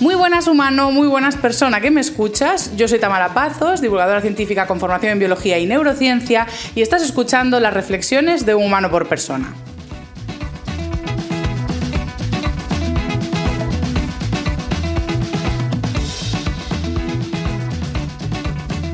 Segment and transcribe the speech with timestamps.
[0.00, 2.74] Muy buenas humano, muy buenas persona que me escuchas.
[2.74, 7.60] Yo soy Tamara Pazos, divulgadora científica con formación en biología y neurociencia, y estás escuchando
[7.60, 9.52] las reflexiones de un humano por persona.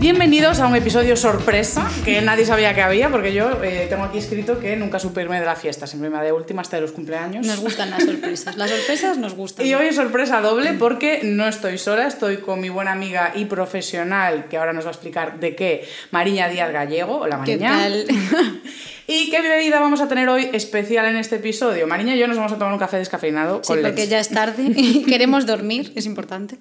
[0.06, 4.18] Bienvenidos a un episodio sorpresa que nadie sabía que había, porque yo eh, tengo aquí
[4.18, 6.92] escrito que nunca supe irme de la fiesta, siempre me de última hasta de los
[6.92, 7.44] cumpleaños.
[7.44, 8.56] Nos gustan las sorpresas.
[8.56, 9.66] Las sorpresas nos gustan.
[9.66, 13.46] Y hoy es sorpresa doble porque no estoy sola, estoy con mi buena amiga y
[13.46, 17.22] profesional, que ahora nos va a explicar de qué, Mariña Díaz Gallego.
[17.22, 17.76] Hola ¿Qué Mariña.
[17.76, 18.06] tal?
[19.08, 21.86] ¿Y qué bebida vamos a tener hoy especial en este episodio?
[21.86, 24.08] Mariña y yo nos vamos a tomar un café descafeinado Sí, con porque leche.
[24.08, 26.56] ya es tarde y queremos dormir, es importante.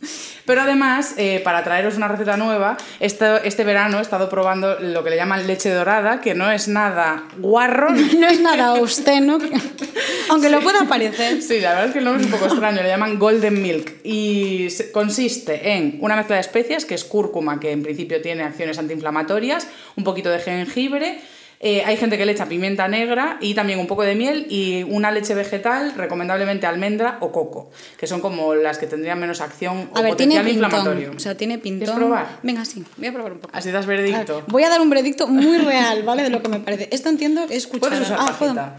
[0.45, 5.09] Pero además, eh, para traeros una receta nueva, este verano he estado probando lo que
[5.09, 7.89] le llaman leche dorada, que no es nada guarro.
[8.15, 9.39] No es nada obsceno,
[10.30, 11.41] aunque lo pueda parecer.
[11.41, 13.91] Sí, la verdad es que el nombre es un poco extraño, le llaman Golden Milk
[14.03, 18.77] y consiste en una mezcla de especias, que es cúrcuma, que en principio tiene acciones
[18.77, 21.19] antiinflamatorias, un poquito de jengibre,
[21.59, 24.84] eh, hay gente que le echa pimienta negra y también un poco de miel y
[24.84, 29.89] una leche vegetal, recomendablemente almendra o coco, que son como las que tendrían menos acción
[29.94, 30.64] o A ver, tiene potencial pintón.
[30.66, 31.11] inflamatorio.
[31.16, 31.86] O sea, tiene pintón.
[31.86, 32.39] ¿Quieres probar?
[32.44, 33.56] Venga, sí, voy a probar un poco.
[33.56, 34.44] Así das A ver, veredicto.
[34.48, 36.23] voy a dar un veredicto muy real, ¿vale?
[36.23, 36.89] De lo que me parece.
[36.92, 37.89] Esto entiendo que es cuchara.
[37.95, 38.76] Puedes usar ah, pajita.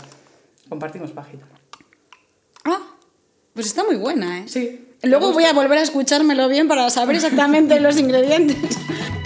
[0.68, 1.46] Compartimos pajita.
[2.64, 2.80] Ah,
[3.54, 4.44] pues está muy buena, ¿eh?
[4.46, 4.82] Sí.
[5.02, 8.56] Luego voy a volver a escuchármelo bien para saber exactamente los ingredientes.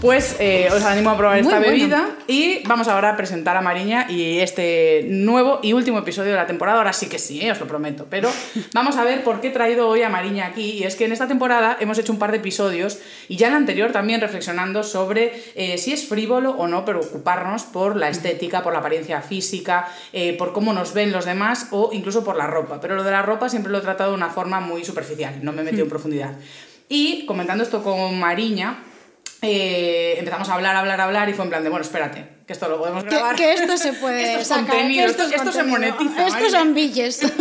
[0.00, 1.72] Pues eh, os animo a probar Muy esta bueno.
[1.72, 6.38] bebida y vamos ahora a presentar a Mariña y este nuevo y último episodio de
[6.38, 6.78] la temporada.
[6.78, 8.06] Ahora sí que sí, eh, os lo prometo.
[8.08, 8.30] Pero
[8.72, 10.70] vamos a ver por qué he traído hoy a Mariña aquí.
[10.70, 13.52] Y es que en esta temporada hemos hecho un par de episodios y ya en
[13.52, 18.62] la anterior también reflexionando sobre eh, si es frívolo o no preocuparnos por la estética,
[18.62, 19.86] por la apariencia física,
[20.38, 22.80] por cómo nos ven los demás o incluso por la ropa.
[22.80, 25.52] Pero lo de la ropa siempre lo he tratado de una forma muy superficial, no
[25.52, 26.32] me he metido en profundidad.
[26.88, 28.78] Y comentando esto con Mariña,
[29.42, 32.68] eh, empezamos a hablar, hablar, hablar y fue en plan de, bueno, espérate, que esto
[32.68, 33.36] lo podemos Que, grabar.
[33.36, 34.66] que esto se puede Esto es sacar.
[34.66, 36.26] contenido, que esto, es esto se monetiza.
[36.26, 37.20] Estos son billes.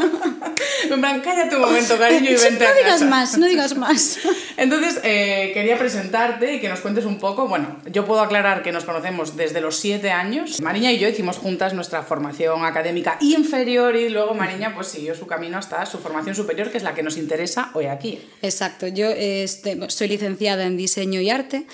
[0.90, 3.06] En plan, cállate un momento, cariño, y vente no a digas casa.
[3.06, 4.20] más, no digas más.
[4.58, 7.48] Entonces, eh, quería presentarte y que nos cuentes un poco.
[7.48, 10.62] Bueno, yo puedo aclarar que nos conocemos desde los siete años.
[10.62, 15.26] Mariña y yo hicimos juntas nuestra formación académica inferior y luego Mariña pues siguió su
[15.28, 18.22] camino hasta su formación superior, que es la que nos interesa hoy aquí.
[18.42, 21.66] Exacto, yo este, soy licenciada en diseño y arte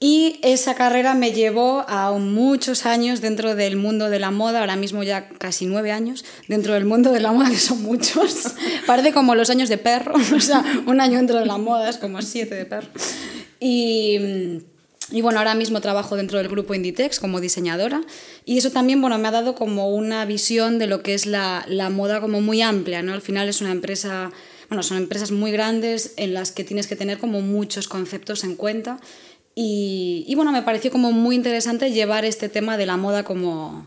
[0.00, 4.76] y esa carrera me llevó a muchos años dentro del mundo de la moda, ahora
[4.76, 8.54] mismo ya casi nueve años dentro del mundo de la moda, que son muchos.
[8.86, 11.96] Parece como los años de perro, o sea, un año dentro de la moda es
[11.96, 12.88] como siete de perro.
[13.58, 14.60] Y,
[15.10, 18.02] y bueno, ahora mismo trabajo dentro del grupo Inditex como diseñadora
[18.44, 21.64] y eso también bueno, me ha dado como una visión de lo que es la,
[21.66, 23.14] la moda como muy amplia, ¿no?
[23.14, 24.30] Al final es una empresa,
[24.68, 28.54] bueno, son empresas muy grandes en las que tienes que tener como muchos conceptos en
[28.54, 29.00] cuenta
[29.60, 33.84] y, bueno, me pareció como muy interesante llevar este tema de la moda como,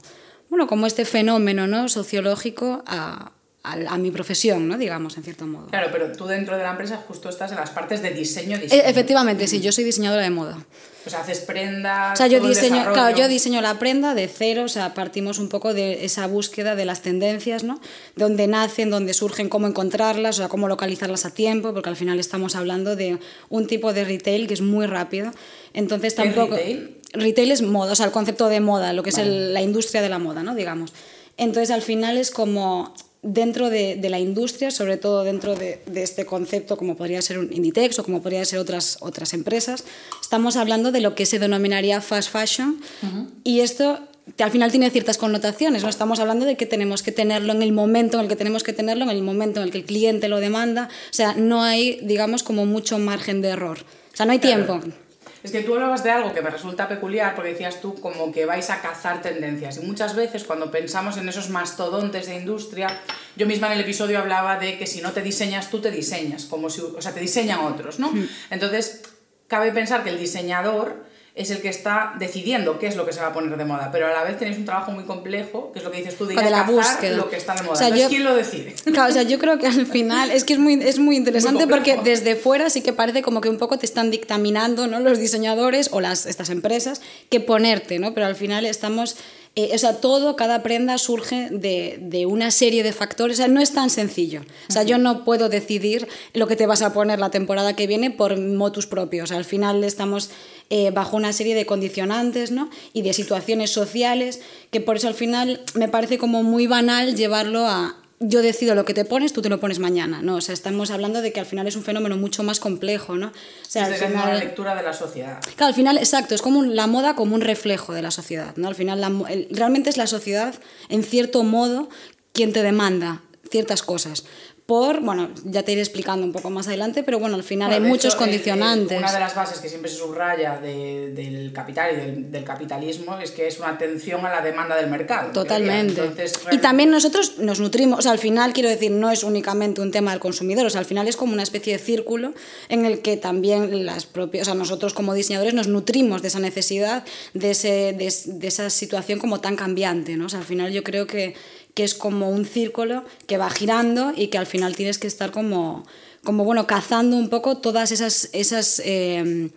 [0.49, 1.87] bueno, como este fenómeno ¿no?
[1.87, 3.31] sociológico a,
[3.63, 4.77] a, a, mi profesión, ¿no?
[4.77, 5.67] digamos, en cierto modo.
[5.67, 8.57] Claro, pero tú dentro de la empresa justo estás en las partes de diseño.
[8.57, 8.81] diseño.
[8.81, 10.57] E efectivamente, sí, yo soy diseñadora de moda.
[11.05, 12.13] O sea, haces prendas.
[12.13, 15.49] O sea, yo diseño, claro, yo diseño la prenda de cero, o sea, partimos un
[15.49, 17.79] poco de esa búsqueda de las tendencias, ¿no?
[18.15, 21.95] De dónde nacen, dónde surgen, cómo encontrarlas, o sea, cómo localizarlas a tiempo, porque al
[21.95, 23.17] final estamos hablando de
[23.49, 25.31] un tipo de retail que es muy rápido.
[25.73, 26.55] Entonces tampoco.
[26.55, 26.97] retail?
[27.13, 29.23] Retail es moda, o sea, el concepto de moda, lo que vale.
[29.23, 30.55] es el, la industria de la moda, ¿no?
[30.55, 30.93] Digamos.
[31.37, 32.93] Entonces al final es como
[33.23, 37.37] dentro de, de, la industria, sobre todo dentro de, de, este concepto como podría ser
[37.37, 39.83] un Inditex o como podría ser otras, otras empresas,
[40.21, 43.27] estamos hablando de lo que se denominaría fast fashion uh -huh.
[43.43, 43.99] y esto
[44.37, 45.89] que al final tiene ciertas connotaciones, ¿no?
[45.89, 48.73] Estamos hablando de que tenemos que tenerlo en el momento en el que tenemos que
[48.73, 51.99] tenerlo, en el momento en el que el cliente lo demanda, o sea, no hay,
[52.03, 53.79] digamos, como mucho margen de error,
[54.13, 54.79] o sea, no hay tiempo.
[54.79, 55.00] Claro.
[55.43, 58.45] Es que tú hablabas de algo que me resulta peculiar porque decías tú como que
[58.45, 62.87] vais a cazar tendencias y muchas veces cuando pensamos en esos mastodontes de industria,
[63.35, 66.45] yo misma en el episodio hablaba de que si no te diseñas tú te diseñas,
[66.45, 68.11] como si, o sea, te diseñan otros, ¿no?
[68.11, 68.27] Mm.
[68.51, 69.01] Entonces,
[69.47, 73.21] cabe pensar que el diseñador es el que está decidiendo qué es lo que se
[73.21, 75.79] va a poner de moda, pero a la vez tenéis un trabajo muy complejo, que
[75.79, 77.15] es lo que dices tú, de ir a la búsqueda.
[77.15, 77.73] lo que está de moda.
[77.73, 78.75] O sea, Entonces, yo, ¿quién lo decide?
[78.91, 81.65] Claro, o sea, yo creo que al final es que es muy, es muy interesante
[81.65, 84.99] muy porque desde fuera sí que parece como que un poco te están dictaminando ¿no?
[84.99, 88.13] los diseñadores o las, estas empresas qué ponerte, ¿no?
[88.13, 89.15] pero al final estamos...
[89.57, 93.35] Eh, o sea, todo, cada prenda surge de, de, una serie de factores.
[93.35, 94.43] O sea, no es tan sencillo.
[94.69, 97.85] O sea, yo no puedo decidir lo que te vas a poner la temporada que
[97.85, 99.25] viene por motus propios.
[99.25, 100.29] O sea, al final estamos
[100.73, 102.69] eh, bajo una serie de condicionantes ¿no?
[102.93, 104.39] y de situaciones sociales
[104.71, 108.85] que por eso al final me parece como muy banal llevarlo a, yo decido lo
[108.85, 110.35] que te pones, tú te lo pones mañana, ¿no?
[110.35, 113.27] O sea, estamos hablando de que al final es un fenómeno mucho más complejo, ¿no?
[113.27, 113.31] O
[113.67, 115.41] sea, es al final, una lectura de la sociedad.
[115.57, 118.55] Claro, al final, exacto, es como un, la moda como un reflejo de la sociedad,
[118.55, 118.67] ¿no?
[118.67, 120.55] Al final, la, el, realmente es la sociedad,
[120.87, 121.89] en cierto modo,
[122.31, 124.23] quien te demanda ciertas cosas
[124.65, 127.85] por, bueno, ya te iré explicando un poco más adelante, pero bueno, al final bueno,
[127.85, 128.91] hay muchos hecho, condicionantes.
[128.91, 132.43] Eh, una de las bases que siempre se subraya de, del capital y del, del,
[132.43, 135.31] capitalismo es que es una atención a la demanda del mercado.
[135.31, 136.01] Totalmente.
[136.01, 136.55] Entonces, realmente...
[136.55, 139.91] Y también nosotros nos nutrimos, o sea, al final quiero decir, no es únicamente un
[139.91, 142.33] tema del consumidor, o sea, al final es como una especie de círculo
[142.69, 146.39] en el que también las propias, o sea, nosotros como diseñadores nos nutrimos de esa
[146.39, 147.03] necesidad,
[147.33, 150.27] de, ese, de, de esa situación como tan cambiante, ¿no?
[150.27, 151.35] O sea, al final yo creo que
[151.73, 155.31] que es como un círculo que va girando y que al final tienes que estar
[155.31, 155.85] como,
[156.23, 159.49] como bueno, cazando un poco todas esas, esas eh,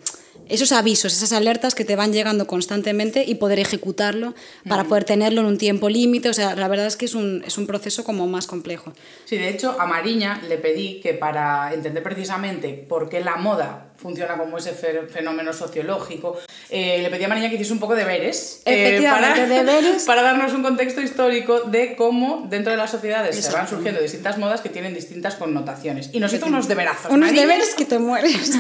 [0.49, 4.35] esos avisos, esas alertas que te van llegando constantemente y poder ejecutarlo
[4.69, 6.29] para poder tenerlo en un tiempo límite.
[6.29, 8.93] O sea, la verdad es que es un, es un proceso como más complejo.
[9.25, 13.94] Sí, de hecho, a Mariña le pedí que para entender precisamente por qué la moda
[13.97, 16.39] funciona como ese fenómeno sociológico,
[16.71, 18.63] eh, le pedí a Mariña que hiciese un poco de deberes.
[18.65, 20.03] Eh, para, deberes.
[20.07, 23.51] para darnos un contexto histórico de cómo dentro de las sociedades Exacto.
[23.51, 26.11] se van surgiendo distintas modas que tienen distintas connotaciones.
[26.13, 27.11] Y nos hizo unos deberazos.
[27.11, 27.43] Unos Mariña.
[27.43, 28.53] deberes que te mueres.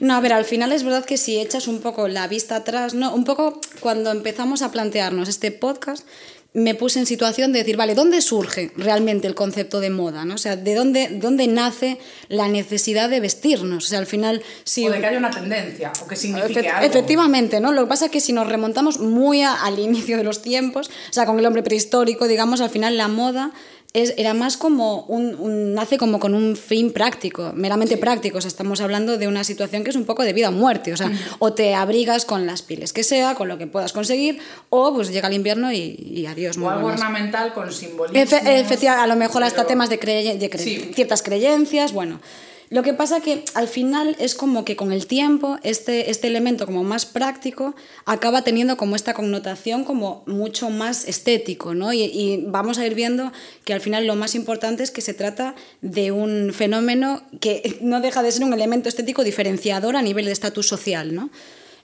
[0.00, 2.94] no, a ver, al final es verdad que si echas un poco la vista atrás,
[2.94, 3.14] ¿no?
[3.14, 6.06] Un poco cuando empezamos a plantearnos este podcast,
[6.56, 10.24] me puse en situación de decir, vale, ¿dónde surge realmente el concepto de moda?
[10.24, 10.36] ¿no?
[10.36, 11.98] O sea, ¿de dónde, dónde nace
[12.28, 13.84] la necesidad de vestirnos?
[13.84, 14.42] O sea, al final...
[14.64, 16.86] Si, o de que haya una tendencia, o que signifique Efect algo.
[16.86, 17.72] Efectivamente, ¿no?
[17.72, 20.88] Lo que pasa es que si nos remontamos muy a, al inicio de los tiempos,
[20.88, 23.52] o sea, con el hombre prehistórico, digamos, al final la moda
[23.92, 28.38] es, era más como un, un, nace como con un fin práctico, meramente práctico.
[28.38, 30.92] O sea, estamos hablando de una situación que es un poco de vida o muerte.
[30.92, 31.18] O sea, mm.
[31.38, 34.38] o te abrigas con las piles que sea, con lo que puedas conseguir,
[34.70, 36.58] o pues llega el invierno y, y adiós.
[36.58, 38.20] O algo ornamental con simbolismo.
[38.20, 39.46] Efe, efectivamente, a lo mejor pero...
[39.46, 40.90] hasta temas de, crey de cre sí.
[40.94, 42.20] ciertas creencias, bueno.
[42.68, 46.66] Lo que pasa que al final es como que con el tiempo este, este elemento
[46.66, 51.92] como más práctico acaba teniendo como esta connotación como mucho más estético, ¿no?
[51.92, 53.32] Y, vamos a ir viendo
[53.64, 58.00] que al final lo más importante es que se trata de un fenómeno que no
[58.00, 61.30] deja de ser un elemento estético diferenciador a nivel de estatus social, ¿no?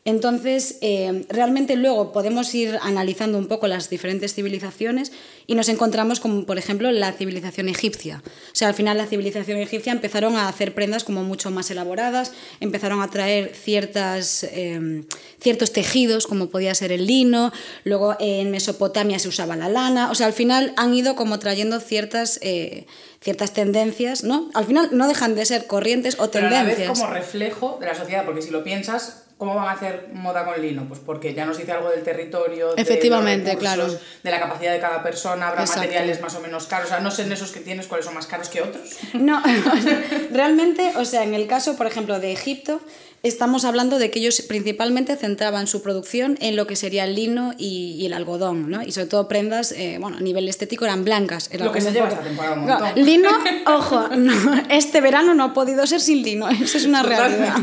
[0.04, 5.12] Entonces, eh, realmente luego podemos ir analizando un poco las diferentes civilizaciones
[5.46, 8.20] y nos encontramos como, por ejemplo, la civilización egipcia.
[8.26, 12.32] O sea, al final la civilización egipcia empezaron a hacer prendas como mucho más elaboradas,
[12.58, 15.04] empezaron a traer ciertas, eh,
[15.40, 17.52] ciertos tejidos, como podía ser el lino,
[17.84, 21.78] luego en Mesopotamia se usaba la lana, o sea, al final han ido como trayendo
[21.78, 22.40] ciertas...
[22.42, 22.86] Eh,
[23.22, 24.50] ciertas tendencias, ¿no?
[24.52, 26.78] Al final no dejan de ser corrientes o Pero tendencias.
[26.78, 29.72] A la vez como reflejo de la sociedad, porque si lo piensas, ¿Cómo van a
[29.72, 30.84] hacer moda con lino?
[30.86, 34.20] Pues porque ya nos dice algo del territorio, Efectivamente, de, los recursos, claro.
[34.22, 35.80] de la capacidad de cada persona, habrá Exacto.
[35.80, 36.86] materiales más o menos caros.
[36.86, 38.90] O sea, no sé en esos que tienes cuáles son más caros que otros.
[39.14, 39.42] No,
[40.30, 42.80] realmente, o sea, en el caso, por ejemplo, de Egipto,
[43.22, 47.54] estamos hablando de que ellos principalmente centraban su producción en lo que sería el lino
[47.56, 48.82] y, y el algodón, ¿no?
[48.82, 51.48] Y sobre todo prendas, eh, bueno, a nivel estético eran blancas.
[51.52, 53.04] Era Lo que se lleva esta temporada un No, montón.
[53.04, 53.30] Lino,
[53.66, 57.58] ojo, no, este verano no ha podido ser sin lino, eso es una realidad.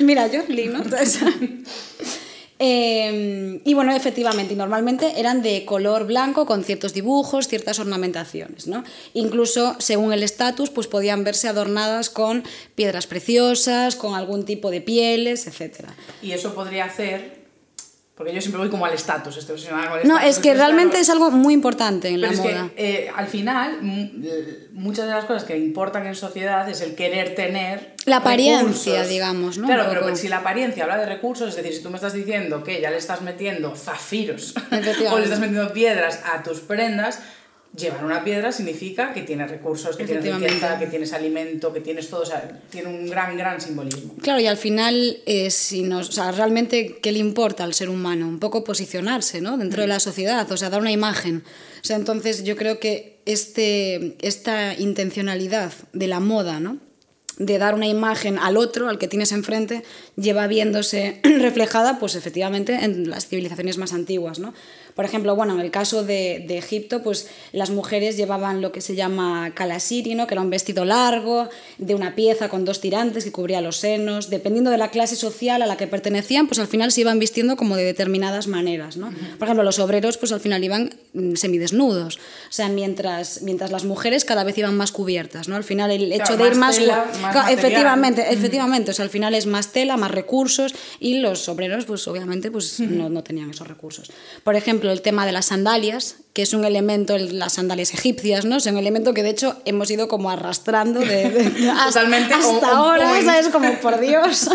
[0.00, 0.78] Mira, yo lino.
[0.84, 1.18] entonces-
[2.58, 8.84] Eh, y bueno, efectivamente, normalmente eran de color blanco con ciertos dibujos, ciertas ornamentaciones, ¿no?
[9.14, 12.42] Incluso según el estatus, pues podían verse adornadas con
[12.74, 15.94] piedras preciosas, con algún tipo de pieles, etcétera.
[16.22, 17.37] Y eso podría hacer.
[18.18, 20.98] Porque yo siempre voy como al estatus, estoy obsesionada con el No, es que realmente
[20.98, 22.70] es algo muy importante en Pero la es moda.
[22.74, 23.78] que eh, al final,
[24.72, 27.94] muchas de las cosas que importan en sociedad es el querer tener.
[28.06, 29.08] La apariencia, recursos.
[29.08, 29.66] digamos, ¿no?
[29.68, 32.64] Claro, pero si la apariencia habla de recursos, es decir, si tú me estás diciendo
[32.64, 34.52] que ya le estás metiendo zafiros
[35.12, 37.20] o le estás metiendo piedras a tus prendas,
[37.76, 42.08] llevar una piedra significa que tienes recursos, que tienes riqueza, que tienes alimento, que tienes
[42.08, 44.14] todo, o sea, tiene un gran, gran simbolismo.
[44.22, 47.88] Claro, y al final, eh, si nos, o sea, realmente, ¿qué le importa al ser
[47.88, 48.26] humano?
[48.26, 49.58] Un poco posicionarse ¿no?
[49.58, 51.44] dentro de la sociedad, o sea, dar una imagen.
[51.80, 56.78] O sea, entonces yo creo que este, esta intencionalidad de la moda, ¿no?
[57.38, 59.84] de dar una imagen al otro, al que tienes enfrente,
[60.16, 64.54] lleva viéndose reflejada, pues efectivamente, en las civilizaciones más antiguas, ¿no?
[64.98, 68.80] Por ejemplo, bueno, en el caso de, de Egipto, pues las mujeres llevaban lo que
[68.80, 70.26] se llama calasiri, ¿no?
[70.26, 74.28] que era un vestido largo, de una pieza con dos tirantes que cubría los senos.
[74.28, 77.56] Dependiendo de la clase social a la que pertenecían, pues al final se iban vistiendo
[77.56, 79.12] como de determinadas maneras, ¿no?
[79.38, 82.16] Por ejemplo, los obreros, pues al final iban mm, semidesnudos.
[82.16, 85.54] O sea, mientras, mientras las mujeres cada vez iban más cubiertas, ¿no?
[85.54, 88.90] Al final el hecho Claro, de ir más tela, Claro, efectivamente, efectivamente.
[88.90, 92.80] O sea, al final es más tela, más recursos y los obreros, pues obviamente, pues
[92.80, 94.10] no, no tenían esos recursos.
[94.42, 98.44] Por ejemplo, el tema de las sandalias, que es un elemento, el- las sandalias egipcias,
[98.44, 98.56] ¿no?
[98.56, 102.34] Es un elemento que de hecho hemos ido como arrastrando de, de- de- hasta, Totalmente
[102.34, 103.22] hasta ahora.
[103.24, 103.48] ¿sabes?
[103.48, 104.48] Como por Dios.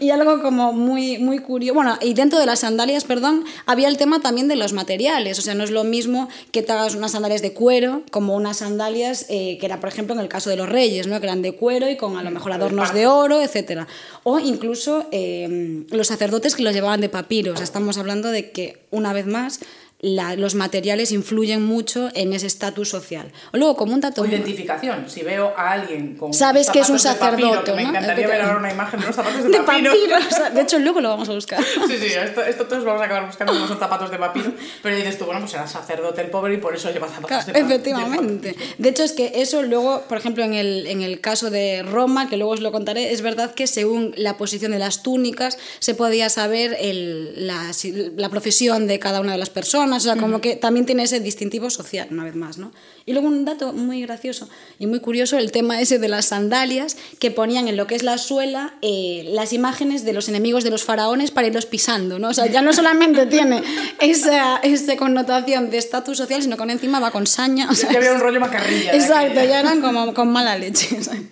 [0.00, 1.74] Y algo como muy, muy curioso.
[1.74, 5.38] Bueno, y dentro de las sandalias, perdón, había el tema también de los materiales.
[5.38, 8.56] O sea, no es lo mismo que te hagas unas sandalias de cuero como unas
[8.58, 11.20] sandalias eh, que era, por ejemplo, en el caso de los reyes, ¿no?
[11.20, 13.86] Que eran de cuero y con a lo mejor adornos de oro, etcétera.
[14.22, 17.52] O incluso eh, los sacerdotes que los llevaban de papiro.
[17.52, 19.60] O sea, estamos hablando de que, una vez más,
[20.02, 23.30] la- los materiales influyen mucho en ese estatus social.
[23.52, 24.22] O luego, como un dato...
[24.22, 25.04] O identificación.
[25.08, 27.18] Si veo a alguien con Sabes que es un papiro,
[27.50, 27.88] sacerdote, que me ¿no?
[27.90, 29.92] encantaría ver ahora una imagen de unos zapatos de, de papiro.
[29.92, 30.16] papiro.
[30.16, 31.62] o sea, de hecho, luego lo vamos a buscar.
[31.86, 34.52] Sí, sí, esto, esto todos vamos a acabar buscando son zapatos de papiro.
[34.82, 37.46] Pero dices tú, bueno, pues era sacerdote el pobre y por eso lleva zapatos Claro,
[37.46, 37.66] de papiro.
[37.68, 38.56] efectivamente.
[38.78, 42.28] De hecho, es que eso luego, por ejemplo, en el, en el caso de Roma,
[42.28, 45.94] que luego os lo contaré, es verdad que según la posición de las túnicas se
[45.94, 47.70] podía saber el- la,
[48.16, 51.20] la profesión de cada una de las personas, o sea, como que también tiene ese
[51.20, 52.72] distintivo social, una vez más, ¿no?
[53.06, 56.96] Y luego un dato muy gracioso y muy curioso, el tema ese de las sandalias,
[57.18, 60.70] que ponían en lo que es la suela eh, las imágenes de los enemigos de
[60.70, 62.28] los faraones para irlos pisando, ¿no?
[62.28, 63.62] O sea, ya no solamente tiene
[64.00, 67.68] esa, esa connotación de estatus social, sino que encima va con saña.
[67.70, 68.94] o sea, Ya había un rollo macarrilla.
[68.94, 71.02] Exacto, ya eran como con mala leche.
[71.02, 71.22] ¿sabes?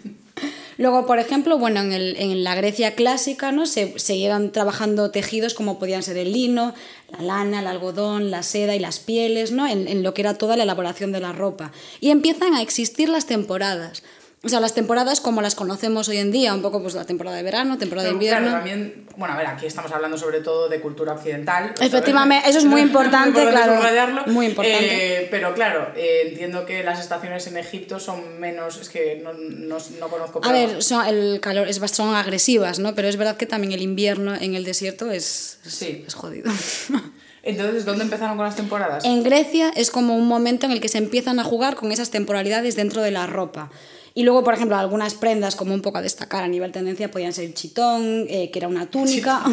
[0.79, 3.67] Luego, por ejemplo, bueno, en, el- en la Grecia clásica ¿no?
[3.67, 6.73] se seguían trabajando tejidos como podían ser el lino,
[7.11, 9.67] la lana, el algodón, la seda y las pieles, ¿no?
[9.67, 11.73] en, en lo que era toda la elaboración de la ropa.
[12.01, 14.03] Y empiezan a existir las temporadas.
[14.45, 17.37] O sea, las temporadas como las conocemos hoy en día, un poco pues la temporada
[17.37, 18.49] de verano, temporada de Pero, invierno.
[18.49, 21.75] Claro, también, bueno, a ver, aquí estamos hablando sobre todo de cultura occidental.
[21.81, 25.23] Efectivamente, eso es muy importante, claro, muy importante.
[25.23, 29.33] Eh, pero claro, eh, entiendo que las estaciones en Egipto son menos, es que no,
[29.33, 30.41] no, no conozco.
[30.45, 32.95] A ver, son, el calor es, son agresivas, ¿no?
[32.95, 36.05] Pero es verdad que también el invierno en el desierto es, es, Sí.
[36.07, 36.51] es jodido.
[37.43, 39.05] Entonces, ¿dónde empezaron con las temporadas?
[39.05, 42.11] En Grecia es como un momento en el que se empiezan a jugar con esas
[42.11, 43.71] temporalidades dentro de la ropa.
[44.19, 47.33] Y luego, por ejemplo, algunas prendas como un poco a destacar a nivel tendencia podían
[47.33, 49.45] ser el chitón, eh, que era una túnica,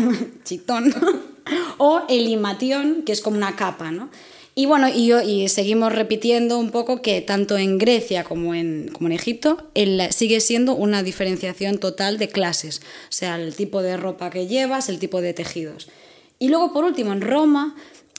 [0.43, 0.91] chitón,
[1.77, 4.09] o el imatión, que es como una capa, ¿no?
[4.55, 8.89] Y bueno, y, yo- y seguimos repitiendo un poco que tanto en Grecia como en,
[8.91, 12.79] como en Egipto el- sigue siendo una diferenciación total de clases,
[13.09, 15.89] o sea, el tipo de ropa que llevas, el tipo de tejidos.
[16.39, 17.75] Y luego, por último, en Roma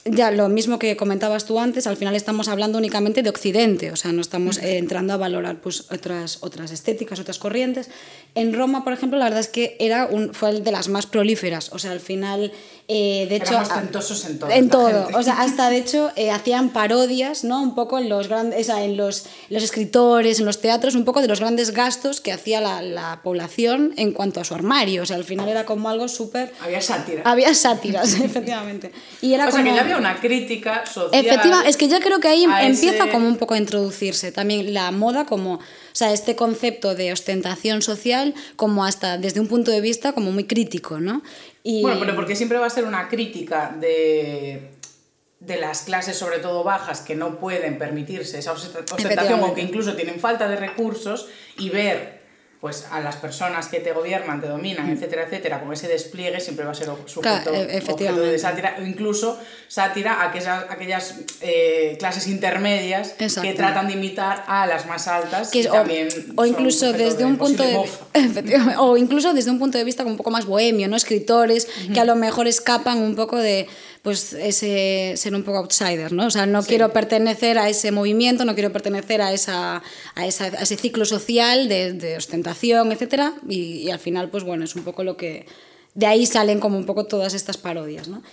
[0.09, 3.95] ya lo mismo que comentabas tú antes, al final estamos hablando únicamente de Occidente, o
[3.95, 7.89] sea, no estamos eh, entrando a valorar pues, otras, otras estéticas, otras corrientes.
[8.35, 11.71] En Roma, por ejemplo, la verdad es que era un, fue de las más prolíferas,
[11.73, 12.51] o sea, al final,
[12.87, 13.53] eh, de hecho...
[13.73, 14.49] Tentosos en todo.
[14.49, 15.15] En la todo, gente.
[15.15, 17.61] o sea, hasta de hecho eh, hacían parodias, ¿no?
[17.61, 21.03] Un poco en los grandes, o sea, en los, los escritores, en los teatros, un
[21.05, 25.03] poco de los grandes gastos que hacía la, la población en cuanto a su armario,
[25.03, 26.53] o sea, al final era como algo súper...
[26.61, 27.23] Había sátira.
[27.25, 28.91] Había sátiras, efectivamente.
[29.21, 29.71] Y era o sea, como...
[29.71, 31.25] que ya había una crítica social.
[31.25, 34.73] Efectiva, es que yo creo que ahí empieza ese- como un poco a introducirse también
[34.73, 35.59] la moda como, o
[35.91, 40.45] sea, este concepto de ostentación social como hasta desde un punto de vista como muy
[40.45, 41.21] crítico, ¿no?
[41.63, 44.71] Y Bueno, pero porque siempre va a ser una crítica de,
[45.39, 49.95] de las clases, sobre todo bajas, que no pueden permitirse esa ostentación o que incluso
[49.95, 52.16] tienen falta de recursos y ver
[52.59, 56.65] pues a las personas que te gobiernan, te dominan, etcétera, etcétera, con ese despliegue siempre
[56.65, 57.43] va a ser sujeto, Mm.
[57.43, 59.37] Claro, e- objeto de sátira o incluso
[59.67, 63.47] sátira a aquellas, aquellas eh, clases intermedias Exacto.
[63.47, 67.37] que tratan de imitar a las más altas que o, también o incluso desde un
[67.37, 67.77] punto de
[68.79, 70.95] o incluso desde un punto de vista un poco más bohemio, ¿no?
[70.95, 73.67] Escritores que a lo mejor escapan un poco de
[74.07, 76.27] pues ese ser un poco outsider, ¿no?
[76.27, 79.83] O sea, no quiero pertenecer a ese movimiento, no quiero pertenecer a esa
[80.15, 84.43] a, esa- a ese ciclo social de, de ostentación, etcétera, y, y al final pues
[84.45, 85.45] bueno, es un poco lo que
[85.93, 88.23] de ahí salen como un poco todas estas parodias, ¿no?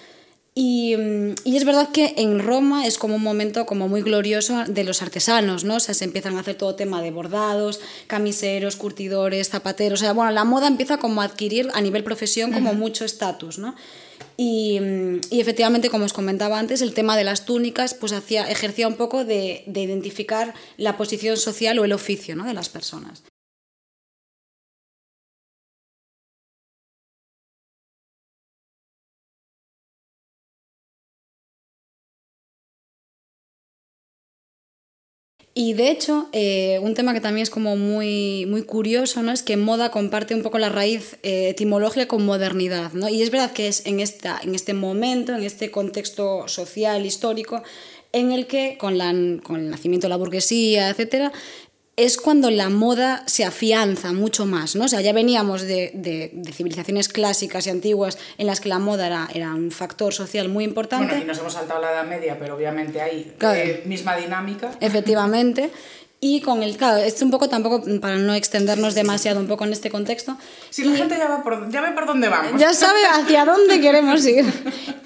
[0.55, 4.63] Y, mm, y es verdad que en Roma es como un momento como muy glorioso
[4.69, 5.75] de los artesanos, ¿no?
[5.77, 10.01] O sea, se empiezan a hacer todo tema de bordados, camiseros, curtidores, zapateros.
[10.01, 13.59] O sea, bueno, la moda empieza como a adquirir a nivel profesión como mucho estatus,
[13.59, 13.75] ¿no?
[14.37, 18.51] Y, mm, y efectivamente, como os comentaba antes, el tema de las túnicas pues hacía,
[18.51, 22.45] ejercía un poco de, de identificar la posición social o el oficio ¿no?
[22.45, 23.23] de las personas.
[35.57, 39.31] Y de hecho, eh, un tema que también es como muy, muy curioso, ¿no?
[39.31, 43.09] Es que moda comparte un poco la raíz eh, etimológica con modernidad, ¿no?
[43.09, 47.63] Y es verdad que es en, esta, en este momento, en este contexto social, histórico,
[48.11, 49.13] en el que con, la,
[49.45, 51.33] con el nacimiento de la burguesía, etcétera,
[51.97, 54.87] es cuando la moda se afianza mucho más, ¿no?
[54.87, 58.81] O sea, ya veníamos de, de- de civilizaciones clásicas y antiguas en las que la
[58.81, 61.05] moda era, era un factor social muy importante.
[61.07, 63.61] Bueno, aquí nos hemos saltado la Edad Media, pero obviamente hay Claro.
[63.61, 64.73] eh, misma dinámica.
[64.81, 65.71] Efectivamente.
[66.27, 69.75] Y con el, claro, es un poco tampoco para no extendernos demasiado un poco en
[69.75, 70.39] este contexto.
[70.71, 72.59] Si la gente ya, va por, ya ve por dónde vamos.
[72.59, 74.47] Ya sabe hacia dónde queremos ir.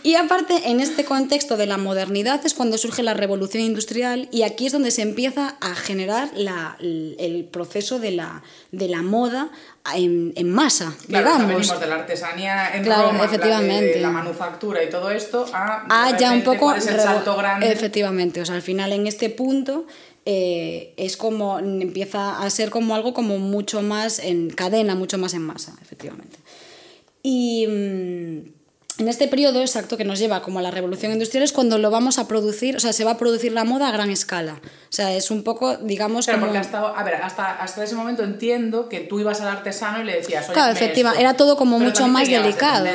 [0.04, 4.42] Y aparte, en este contexto de la modernidad es cuando surge la revolución industrial y
[4.42, 9.50] aquí es donde se empieza a generar la- el proceso de la, de la moda
[9.96, 11.48] en, en masa, Claro, digamos.
[11.56, 13.94] venimos de la artesanía en Claro, Roma, efectivamente.
[13.94, 16.72] de la manufactura y todo esto, a, Ah, ya un poco...
[16.74, 17.72] es el salto grande.
[17.72, 19.84] Efectivamente, o sea, al final en este punto
[20.30, 25.32] eh, es como, empieza a ser como algo como mucho más en cadena, mucho más
[25.32, 26.36] en masa, efectivamente.
[27.22, 31.52] Y mm, en este periodo exacto que nos lleva como a la revolución industrial es
[31.52, 34.10] cuando lo vamos a producir, o sea, se va a producir la moda a gran
[34.10, 34.60] escala.
[34.62, 36.52] O sea, es un poco, digamos, Claro, como...
[36.52, 40.04] porque hasta, a ver, hasta, hasta ese momento entiendo que tú ibas al artesano y
[40.04, 41.20] le decías, oye, Claro, efectiva- esto".
[41.22, 42.86] era todo como Pero mucho más delicado.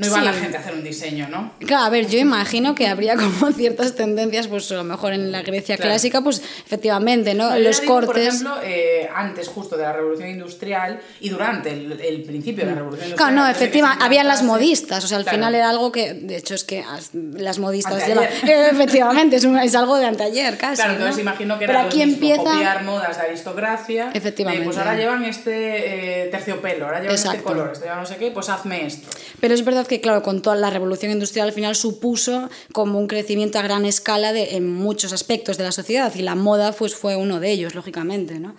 [0.00, 0.24] No iba Sí.
[0.24, 1.52] la gente a hacer un diseño, ¿no?
[1.66, 5.30] Claro, a ver, yo imagino que habría como ciertas tendencias, pues a lo mejor en
[5.30, 5.90] la Grecia Claro.
[5.90, 7.56] clásica, pues efectivamente, ¿no?
[7.58, 8.42] Los digo, cortes...
[8.42, 12.70] Por ejemplo, eh, antes justo de la revolución industrial y durante el, el principio de
[12.70, 13.32] la revolución industrial.
[13.34, 15.36] Claro, no, efectivamente, se habían las modistas, o sea, al Claro.
[15.36, 19.58] final era algo que, de hecho, es que as- las modistas llevan, efectivamente, es, un-
[19.58, 20.76] es algo de anteayer casi.
[20.76, 20.98] Claro, ¿no?
[21.00, 24.10] entonces imagino que era aquí lo mismo, empieza, copiar modas de aristocracia.
[24.14, 24.60] Efectivamente.
[24.60, 28.30] de, pues ahora llevan este eh, terciopelo, ahora llevan este color, este no sé qué,
[28.30, 29.08] pues hazme esto.
[29.40, 33.08] pero es verdad que, claro, con toda la revolución industrial al final supuso como un
[33.08, 36.94] crecimiento a gran escala de, en muchos aspectos de la sociedad y la moda pues,
[36.94, 38.54] fue uno de ellos, lógicamente, ¿no?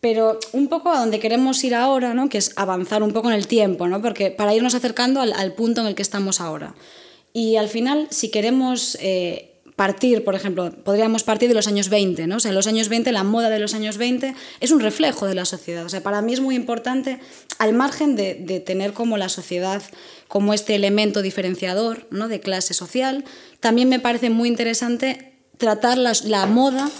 [0.00, 2.28] Pero un poco a donde queremos ir ahora, ¿no?
[2.28, 4.00] que es avanzar un poco en el tiempo, ¿no?
[4.00, 6.74] porque para irnos acercando al, punto en el que estamos ahora.
[7.32, 9.49] Y al final, si queremos eh,
[9.80, 12.36] partir, por ejemplo, podríamos partir de los años 20, ¿no?
[12.36, 15.34] O sea, los años 20, la moda de los años 20 es un reflejo de
[15.34, 15.86] la sociedad.
[15.86, 17.18] O sea, para mí es muy importante,
[17.58, 19.80] al margen de, de tener como la sociedad
[20.28, 22.28] como este elemento diferenciador ¿no?
[22.28, 23.24] de clase social,
[23.60, 26.90] también me parece muy interesante tratar la moda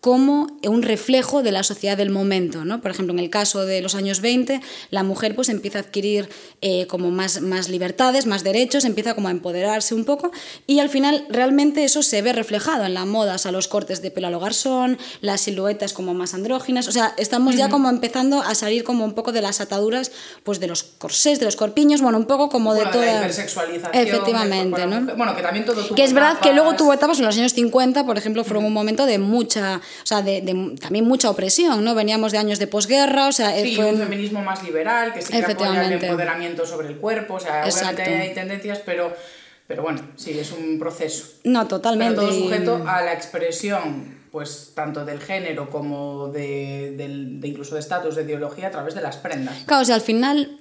[0.00, 2.64] como un reflejo de la sociedad del momento.
[2.64, 2.80] ¿no?
[2.80, 4.60] Por ejemplo, en el caso de los años 20,
[4.90, 6.28] la mujer pues empieza a adquirir
[6.62, 10.30] eh, como más, más libertades, más derechos, empieza como a empoderarse un poco
[10.66, 14.00] y al final realmente eso se ve reflejado en la moda, o sea, los cortes
[14.00, 17.90] de pelo a lo garzón, las siluetas como más andróginas, o sea, estamos ya como
[17.90, 20.12] empezando a salir como un poco de las ataduras
[20.44, 23.06] pues de los corsés, de los corpiños, bueno, un poco como de Bueno, toda...
[23.06, 25.16] la hipersexualización Efectivamente, de ¿no?
[25.16, 26.78] Bueno, que también todo tuvo Que es verdad que luego etapas.
[26.78, 30.22] tuvo etapas en los años 50, por ejemplo, fueron un momento de mucha, o sea,
[30.22, 31.94] de, de también mucha opresión, ¿no?
[31.94, 35.32] Veníamos de años de posguerra, o sea, Sí, fue un feminismo más liberal, que sí
[35.32, 38.02] que apoya el empoderamiento sobre el cuerpo, o sea, Exacto.
[38.02, 39.12] obviamente hay tendencias, pero,
[39.66, 41.26] pero bueno, sí, es un proceso.
[41.44, 42.14] No, Pero totalmente.
[42.16, 47.74] todo y- sujeto a la expresión, pues tanto del género como de, del- de incluso
[47.74, 49.56] de estatus, de ideología, a través de las prendas.
[49.66, 50.56] Claro, o sea, al final,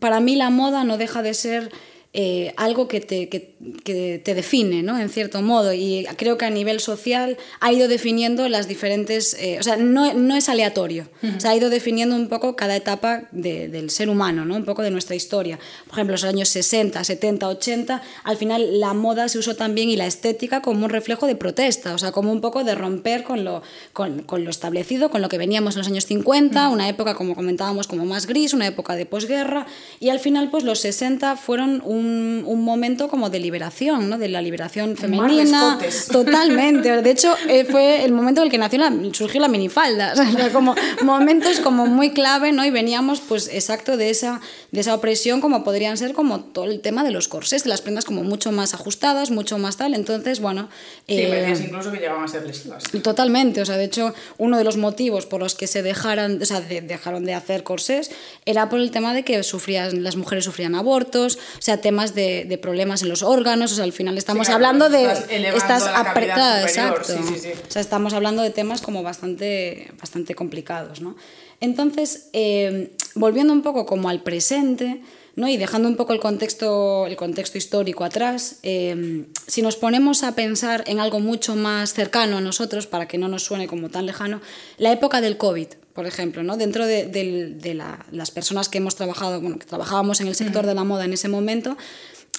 [0.00, 1.70] para mí la moda no deja de ser
[2.16, 4.96] eh, algo que te, que, que te define, ¿no?
[4.98, 5.72] En cierto modo.
[5.72, 9.34] Y creo que a nivel social ha ido definiendo las diferentes.
[9.40, 11.08] eh, o sea, no, no es aleatorio.
[11.36, 14.54] O sea, ha ido definiendo un poco cada etapa de- del ser humano, ¿no?
[14.54, 15.58] Un poco de nuestra historia.
[15.86, 19.96] Por ejemplo, los años 60, 70, 80, al final la moda se usó también y
[19.96, 23.42] la estética como un reflejo de protesta, o sea, como un poco de romper con
[23.42, 27.14] lo, con, con lo establecido, con lo que veníamos en los años 50, una época,
[27.16, 29.66] como comentábamos, como más gris, una época de posguerra,
[29.98, 32.03] y al final, pues los 60 fueron un,
[32.46, 34.18] un momento como de liberación, ¿no?
[34.18, 35.78] De la liberación femenina.
[36.12, 37.02] Totalmente.
[37.02, 40.14] De hecho, eh, fue el momento en el que nació la, surgió la minifalda.
[40.34, 42.64] O sea, como momentos como muy clave, ¿no?
[42.64, 44.40] Y veníamos, pues, exacto de esa,
[44.72, 47.82] de esa opresión, como podrían ser como todo el tema de los corsés, de las
[47.82, 49.94] prendas como mucho más ajustadas, mucho más tal.
[49.94, 50.68] Entonces, bueno.
[51.06, 52.82] Sí, eh, incluso que llegaban a ser lesivas.
[53.02, 56.44] Totalmente, o sea, de hecho, uno de los motivos por los que se dejaran, o
[56.44, 58.10] sea, de- dejaron de hacer corsés
[58.46, 62.44] era por el tema de que sufrían, las mujeres sufrían abortos, o sea, temas de,
[62.44, 65.04] de problemas en los órganos, o sea, al final estamos claro, hablando de
[65.54, 67.04] estás superior, exacto.
[67.04, 67.48] sí, sí, sí.
[67.68, 71.16] O sea, estamos hablando de temas como bastante, bastante complicados, ¿no?
[71.60, 75.00] Entonces, eh, volviendo un poco como al presente,
[75.36, 75.48] ¿no?
[75.48, 80.34] y dejando un poco el contexto, el contexto histórico atrás, eh, si nos ponemos a
[80.34, 84.06] pensar en algo mucho más cercano a nosotros, para que no nos suene como tan
[84.06, 84.40] lejano,
[84.78, 86.56] la época del COVID, por ejemplo, ¿no?
[86.56, 90.34] dentro de, del- de la- las personas que hemos trabajado, bueno, que trabajábamos en el
[90.34, 91.76] sector de la moda en ese momento,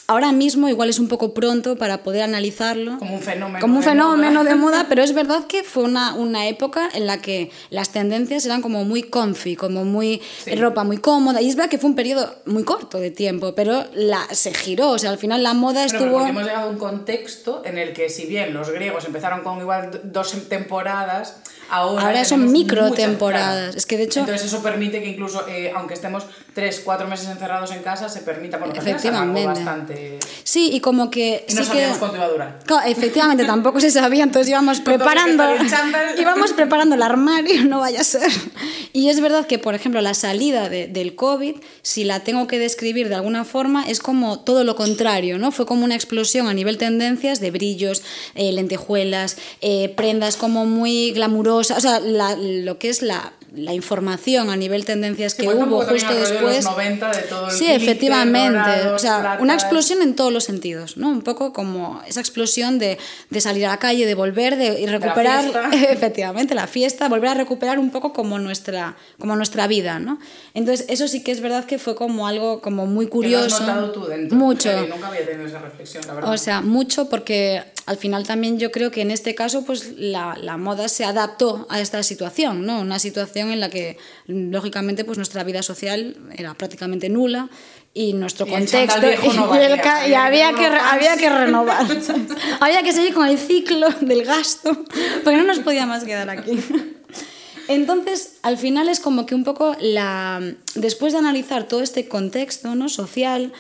[0.07, 3.81] ahora mismo igual es un poco pronto para poder analizarlo Como un fenómeno como un
[3.81, 4.49] de fenómeno moda.
[4.49, 8.45] de moda, pero es verdad que fue una, una época en la que las tendencias
[8.45, 10.55] eran como muy comfy, como muy Sí.
[10.55, 11.41] ropa muy cómoda.
[11.41, 14.89] Y es verdad que fue un periodo muy corto de tiempo, pero la, se giró.
[14.91, 16.25] O sea, al final la moda pero estuvo.
[16.25, 20.01] hemos llegado a un contexto en el que si bien los griegos empezaron con igual
[20.03, 21.37] dos temporadas,
[21.69, 23.63] ahora, Ahora son micro temporadas.
[23.65, 23.77] claro.
[23.77, 27.27] Es que, de hecho- Entonces eso permite que incluso, eh, aunque estemos tres, cuatro meses
[27.29, 29.45] encerrados en casa, se permita, que algo Efectivamente.
[29.45, 30.19] bastante...
[30.43, 31.45] Sí, y como que.
[31.49, 31.73] Y no sí que...
[31.77, 32.59] sabíamos cuánto iba a durar.
[32.65, 35.43] Claro, efectivamente, tampoco se sabía, entonces íbamos preparando,
[36.15, 38.29] que íbamos preparando el armario, no vaya a ser.
[38.93, 42.59] Y es verdad que, por ejemplo, la salida de- del COVID, si la tengo que
[42.59, 45.51] describir de alguna forma, es como todo lo contrario, ¿no?
[45.51, 48.03] Fue como una explosión a nivel tendencias de brillos,
[48.35, 53.73] eh, lentejuelas, eh, prendas como muy glamurosas, o sea, la- lo que es la, la
[53.73, 56.65] información a nivel tendencias Sí, que hubo justo rollo de los después.
[56.65, 58.87] 90 de todo el Sí, efectivamente.
[58.93, 59.41] o sea, platas.
[59.41, 61.09] una explosión en todos los sentidos, ¿no?
[61.09, 62.97] Un poco como esa explosión de,
[63.29, 65.69] de salir a la calle, de volver de, y recuperar, fiesta.
[65.91, 70.19] efectivamente, la fiesta, volver a recuperar un poco como nuestra, como nuestra vida, ¿no?
[70.53, 73.55] Entonces, eso sí que es verdad que fue como algo como muy Que lo curioso.
[73.55, 74.37] has notado tú dentro.
[74.37, 74.69] Mucho.
[74.87, 76.33] Nunca había tenido esa reflexión, la verdad.
[76.33, 80.37] O sea, mucho porque al final también yo creo que en este caso pues la,
[80.41, 82.79] la moda se adaptó a esta situación, ¿no?
[82.81, 87.49] Una situación en la que lógicamente pues nuestra vida social era prácticamente nula
[87.93, 91.15] y nuestro Y contexto chándal viejo no y, el valía, ca- y había que había
[91.17, 91.85] que renovar
[92.59, 94.83] había que seguir con el ciclo del gasto
[95.23, 96.59] porque no nos podía más quedar aquí
[97.67, 100.39] entonces, al final es como que un poco la.
[100.75, 102.89] Después de analizar todo este contexto ¿no?
[102.89, 103.53] social,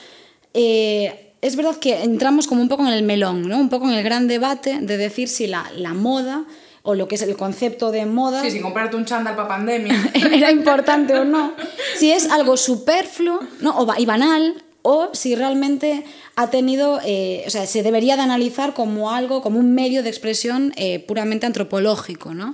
[0.53, 3.59] eh, es verdad que entramos como un poco en el melón, ¿no?
[3.59, 6.45] Un poco en el gran debate de decir si la, la moda
[6.81, 9.93] o lo que es el concepto de moda Sí, sin comprarte un chándal para pandemia.
[10.33, 11.53] era importante o no,
[11.97, 13.77] si es algo superfluo ¿no?
[13.77, 16.03] o y banal o si realmente
[16.35, 20.09] ha tenido, eh, o sea, se debería de analizar como algo, como un medio de
[20.09, 22.53] expresión eh, puramente antropológico, ¿no?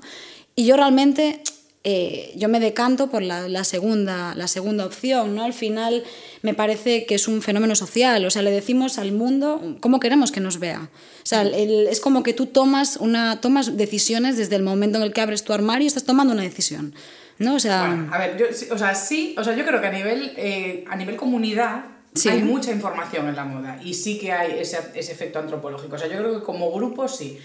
[0.56, 1.42] Y yo realmente,
[1.84, 5.44] eh, yo me decanto por la, la segunda, la segunda opción, ¿no?
[5.44, 6.04] Al final
[6.44, 10.32] me parece que es un fenómeno social, o sea, le decimos al mundo cómo queremos
[10.32, 10.90] que nos vea.
[10.94, 15.04] O sea, el- es como que tú tomas, una, tomas decisiones desde el momento en
[15.04, 16.94] el que abres tu armario y estás tomando una decisión.
[17.40, 17.56] ¿no?
[17.56, 19.92] O sea, Bueno, a ver, yo, o sea, sí, o sea, yo creo que a
[19.92, 22.30] nivel, eh, a nivel comunidad Sí.
[22.30, 25.96] hay mucha información en la moda y sí que hay ese, ese efecto antropológico.
[25.96, 27.40] O sea, yo creo que como grupo sí.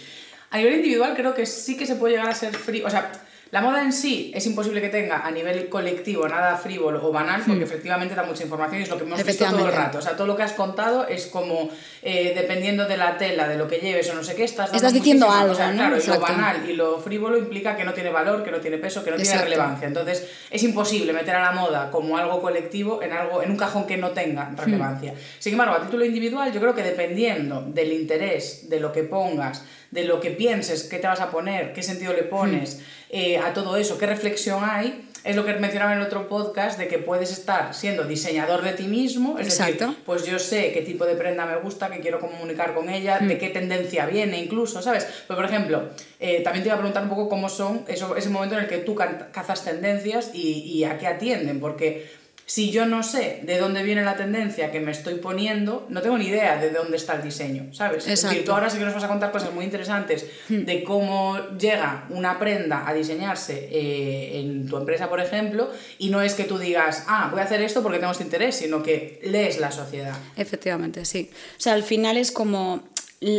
[0.51, 2.85] A nivel individual creo que sí que se puede llegar a ser frío.
[2.87, 3.11] O sea,
[3.53, 7.43] la moda en sí es imposible que tenga a nivel colectivo nada frívolo o banal,
[7.47, 9.99] porque efectivamente da mucha información y es lo que hemos visto todo el rato.
[9.99, 11.71] O sea, todo lo que has contado es como,
[12.03, 14.77] eh, dependiendo de la tela, de lo que lleves o no sé qué, estás dando
[14.77, 15.77] Estás diciendo algo, o sea, ¿no?
[15.77, 18.79] Claro, y lo banal y lo frívolo implica que no tiene valor, que no tiene
[18.79, 19.87] peso, que no tiene relevancia.
[19.87, 23.87] Entonces, es imposible meter a la moda como algo colectivo en, algo, en un cajón
[23.87, 25.15] que no tenga relevancia.
[25.39, 29.63] Sin embargo, a título individual, yo creo que dependiendo del interés, de lo que pongas,
[29.97, 32.81] de lo que pienses, qué te vas a poner, qué sentido le pones
[33.11, 36.79] eh, a todo eso, qué reflexión hay, es lo que mencionaba en el otro podcast
[36.79, 39.87] de que puedes estar siendo diseñador de ti mismo, es Exacto.
[39.89, 43.19] decir, pues yo sé qué tipo de prenda me gusta, qué quiero comunicar con ella,
[43.21, 43.27] Hmm.
[43.29, 45.05] de qué tendencia viene incluso, ¿sabes?
[45.27, 45.89] Pues por ejemplo,
[46.21, 48.69] eh, también te iba a preguntar un poco cómo son eso, ese momento en el
[48.69, 52.07] que tú cazas tendencias y, y a qué atienden, porque
[52.47, 56.17] si yo no sé de dónde viene la tendencia que me estoy poniendo, no tengo
[56.17, 58.05] ni idea de dónde está el diseño, ¿sabes?
[58.07, 58.45] Es decir, Exacto.
[58.45, 62.39] tú ahora sí que nos vas a contar cosas muy interesantes de cómo llega una
[62.39, 67.05] prenda a diseñarse eh, en tu empresa, por ejemplo, y no es que tú digas,
[67.09, 70.15] ah, voy a hacer esto porque tengo este interés, sino que lees la sociedad.
[70.37, 71.31] Efectivamente, sí.
[71.59, 72.85] O sea, al final es como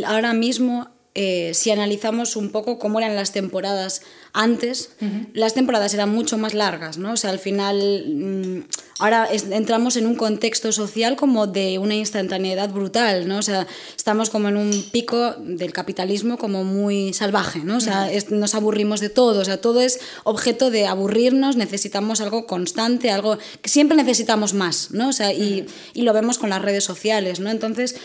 [0.06, 4.02] ahora mismo, eh, si analizamos un poco cómo eran las temporadas
[4.32, 4.90] antes,
[5.32, 7.12] las temporadas eran mucho más largas, ¿no?
[7.14, 8.58] O sea, al final, mm,
[9.00, 13.38] ahora es- entramos en un contexto social como de una instantaneidad brutal, ¿no?
[13.38, 17.78] O sea, estamos como en un pico del capitalismo como muy salvaje, ¿no?
[17.78, 22.20] O sea, es- nos aburrimos de todo, o sea, todo es objeto de aburrirnos, necesitamos
[22.20, 25.08] algo constante, algo que siempre necesitamos más, ¿no?
[25.08, 27.50] O sea, y, y lo vemos con las redes sociales, ¿no?
[27.50, 27.96] Entonces,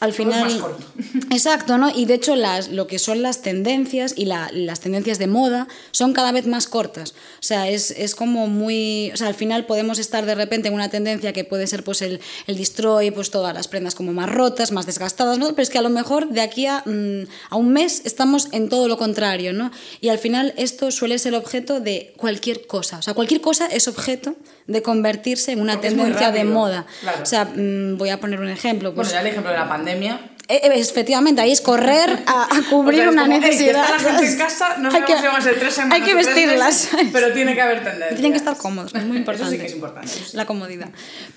[0.00, 0.42] al final...
[0.44, 0.84] más corto.
[1.30, 1.90] Exacto, ¿no?
[1.94, 5.68] Y de hecho las, lo que son las tendencias y la- las tendencias de moda
[5.92, 7.12] son cada vez más cortas.
[7.38, 9.10] O sea, es, es como muy...
[9.12, 12.02] O sea, al final podemos estar de repente en una tendencia que puede ser pues
[12.02, 15.48] el, el destroy, pues todas las prendas como más rotas, más desgastadas, ¿no?
[15.50, 18.68] Pero es que a lo mejor de aquí a, mm, a un mes estamos en
[18.68, 19.70] todo lo contrario, ¿no?
[20.00, 22.98] Y al final esto suele ser objeto de cualquier cosa.
[22.98, 24.34] O sea, cualquier cosa es objeto
[24.66, 26.86] de convertirse en una Porque tendencia de moda.
[27.00, 27.22] claro.
[27.22, 28.94] O sea, mm, voy a poner un ejemplo.
[28.94, 29.89] Pues, Bueno, ya el ejemplo de la pandemia.
[29.92, 33.40] Eh, eh, Efectivamente, ahí es correr a, a cubrir O sea, es una como, "Ey,
[33.40, 33.84] que necesidad.
[33.84, 35.14] está la gente en casa, no Hay que-
[35.58, 36.88] tres semanas Hay tres vestirlas.
[37.12, 38.08] pero tiene que haber tendencia.
[38.16, 39.44] Tienen que estar cómodos, es muy importante.
[39.44, 40.08] Eso sí que es importante.
[40.08, 40.24] sí.
[40.36, 40.88] La comodidad.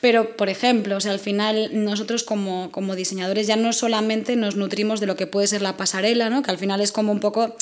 [0.01, 4.55] Pero, por ejemplo, o sea, al final nosotros como, como diseñadores ya no solamente nos
[4.55, 6.41] nutrimos de lo que puede ser la pasarela, ¿no?
[6.41, 7.55] que al final es como un poco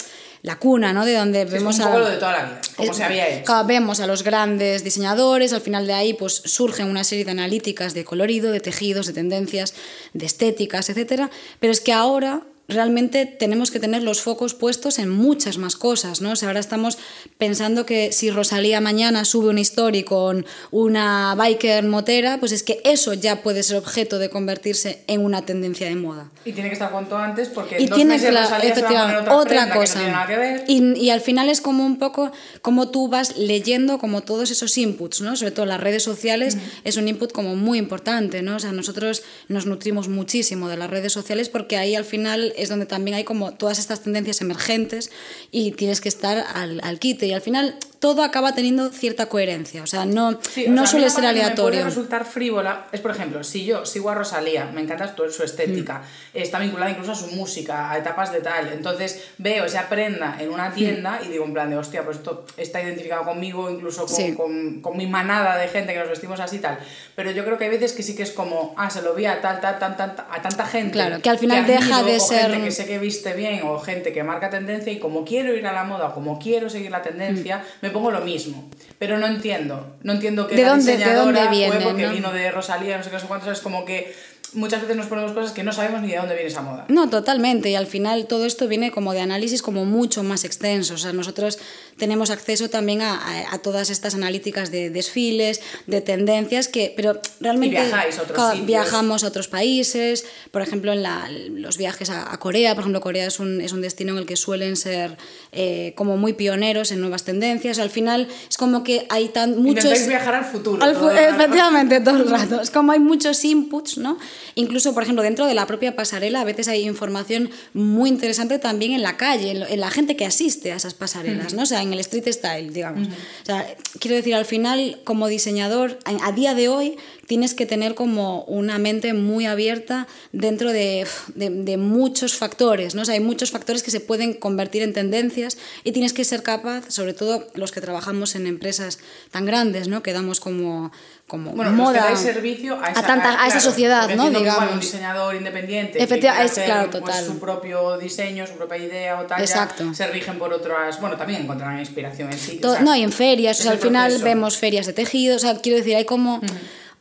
[0.44, 1.06] la cuna, ¿no?
[1.06, 1.98] De donde Sí, es vemos a...
[1.98, 3.46] lo de toda la vida, como es- se había hecho.
[3.46, 7.32] claro, vemos a los grandes diseñadores, al final de ahí pues surgen una serie de
[7.32, 9.74] analíticas de colorido, de tejidos, de tendencias,
[10.14, 12.42] de estéticas, etcétera, pero es que ahora
[12.74, 16.32] realmente tenemos que tener los focos puestos en muchas más cosas, ¿no?
[16.32, 16.98] O sea, ahora estamos
[17.38, 22.82] pensando que si Rosalía mañana sube una story con una biker motera, pues es que
[22.84, 26.30] eso ya puede ser objeto de convertirse en una tendencia de moda.
[26.46, 28.82] Y tiene que estar cuanto antes porque Y en dos tiene meses cla- Rosalía se
[28.82, 29.94] va a poner efectivamente, otra, otra prenda que cosa.
[29.96, 30.64] no tiene nada que ver.
[30.68, 32.32] Y, y al final es como un poco
[32.62, 35.36] como tú vas leyendo como todos esos inputs, ¿no?
[35.36, 38.56] Sobre todo las redes sociales es un input como muy importante, ¿no?
[38.56, 42.70] O sea, nosotros nos nutrimos muchísimo de las redes sociales porque ahí al final es
[42.70, 45.12] donde también hay como todas estas tendencias emergentes
[45.52, 49.84] y tienes que estar al, al quite y al final todo acaba teniendo cierta coherencia,
[49.84, 51.80] o sea, no, Sí, o no sea, suele ser aleatorio.
[51.82, 55.44] Me puede resultar frívola es, por ejemplo, si yo sigo a Rosalía, me encanta su,
[55.44, 56.00] estética,
[56.34, 56.38] Mm.
[56.38, 58.70] está vinculada incluso a su música, a etapas de tal.
[58.74, 62.46] Entonces veo esa prenda en una tienda y digo, en plan de hostia, pues esto
[62.58, 64.34] está identificado conmigo, incluso con, Sí.
[64.34, 66.80] con, con mi manada de gente que nos vestimos así y tal.
[67.16, 69.26] Pero yo creo que hay veces que sí que es como, ah, se lo vi
[69.26, 70.94] a tal, tal, tal, tal, a tanta gente.
[70.94, 74.12] Claro, que al final deja de ser- Gente que sé que viste bien o gente
[74.14, 77.02] que marca tendencia y como quiero ir a la moda o como quiero seguir la
[77.02, 77.62] tendencia, Mm.
[77.86, 78.70] me pongo lo mismo.
[79.00, 79.96] Pero no entiendo.
[80.04, 82.12] No entiendo que ¿De la dónde- de diseñadora dónde viene, fue porque no?
[82.14, 84.14] vino de Rosalía, no sé qué, no sé cuántos, es como que
[84.54, 86.86] muchas veces nos ponemos cosas que no sabemos ni de dónde viene esa moda.
[86.90, 87.70] No, totalmente.
[87.70, 90.96] Y al final todo esto viene como de análisis como mucho más extenso.
[90.96, 91.58] O sea, nosotros
[91.98, 97.20] tenemos acceso también a, a- a todas estas analíticas de desfiles, de tendencias, que, pero
[97.40, 98.66] realmente Y viajáis a otros sitios.
[98.68, 100.26] viajamos a otros países.
[100.52, 103.72] Por ejemplo, en la- los viajes a, a Corea, por ejemplo, Corea es un, es
[103.72, 105.18] un destino en el que suelen ser
[105.52, 107.80] eh, como muy pioneros en nuevas tendencias.
[107.80, 109.86] Al final es como que hay tan muchos...
[109.86, 110.84] Intentáis viajar al futuro.
[110.84, 111.36] Al todo fu- rato.
[111.36, 112.62] efectivamente, todo el rato.
[112.62, 114.18] Es como hay muchos inputs, ¿no?
[114.56, 118.94] Incluso, por ejemplo, dentro de la propia pasarela, a veces hay información muy interesante también
[118.94, 121.64] en la calle, en, la gente que asiste a esas pasarelas, ¿no?
[121.64, 123.08] O sea, en el street style, digamos.
[123.08, 123.66] O sea,
[124.00, 126.98] quiero decir, al final, como diseñador, a día de hoy,
[127.32, 133.04] tienes que tener como una mente muy abierta dentro de, de- de muchos factores, ¿no?
[133.04, 136.44] O sea, hay muchos factores que se pueden convertir en tendencias y tienes que ser
[136.44, 139.00] capaz, sobre todo los que trabajamos en empresas
[139.32, 140.04] tan grandes, ¿no?
[140.04, 140.92] Que damos como,
[141.26, 144.16] como Bueno, los que moda dais servicio a esa- tanta- a esa claro, sociedad, porque
[144.18, 144.24] ¿no?
[144.24, 144.82] que igual un digamos.
[144.82, 147.26] diseñador independiente que Efectiva- quiera es- hacer, claro, pues, total.
[147.26, 151.80] su propio diseño, su propia idea o tal, se rigen por otras, bueno, también encontrarán
[151.80, 152.58] inspiración en sí.
[152.58, 154.26] To- o sea, no, y en ferias, o sea, al final proceso.
[154.26, 156.42] vemos ferias de tejido, o sea, quiero decir, hay como...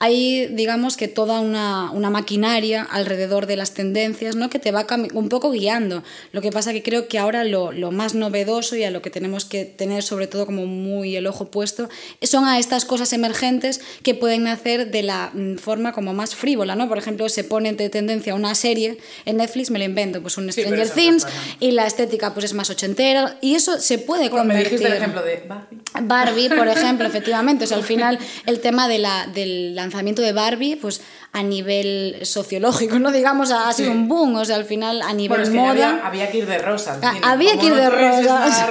[0.00, 4.50] Hay, digamos que toda una, una maquinaria alrededor de las tendencias, ¿no?
[4.50, 6.02] Que te va un poco guiando.
[6.32, 9.10] Lo que pasa que creo que ahora lo, lo más novedoso y a lo que
[9.10, 11.88] tenemos que tener sobre todo como muy el ojo puesto
[12.22, 16.74] son a estas cosas emergentes que pueden nacer de la mm, forma como más frívola,
[16.74, 16.88] ¿no?
[16.88, 20.50] Por ejemplo, se pone de tendencia una serie en Netflix, me lo invento, pues un
[20.50, 21.26] Stranger Things
[21.60, 24.78] y la estética pues es más ochentera y eso se puede Bueno, me convertir...
[24.78, 25.78] dijiste el ejemplo de Barbie.
[26.02, 27.64] Barbie, por ejemplo, efectivamente.
[27.64, 31.00] O sea, al final el tema de la, del lanzamiento de Barbie, pues
[31.32, 33.96] a nivel sociológico, no digamos, ha sido Sí.
[33.98, 34.36] un boom.
[34.36, 35.70] O sea, al final a nivel Bueno, es que moda.
[35.70, 36.94] había, había que ir de rosa.
[36.94, 37.26] al Ah, cine.
[37.26, 37.90] había Como que ir no de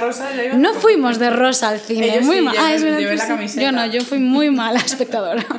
[0.56, 2.08] no fuimos de rosa al cine.
[2.14, 2.54] Ellos muy sí, mal.
[2.54, 3.28] yo Ah, es llevé verdad, la sí.
[3.28, 3.62] camiseta.
[3.62, 5.44] Yo no, yo fui muy mala espectadora.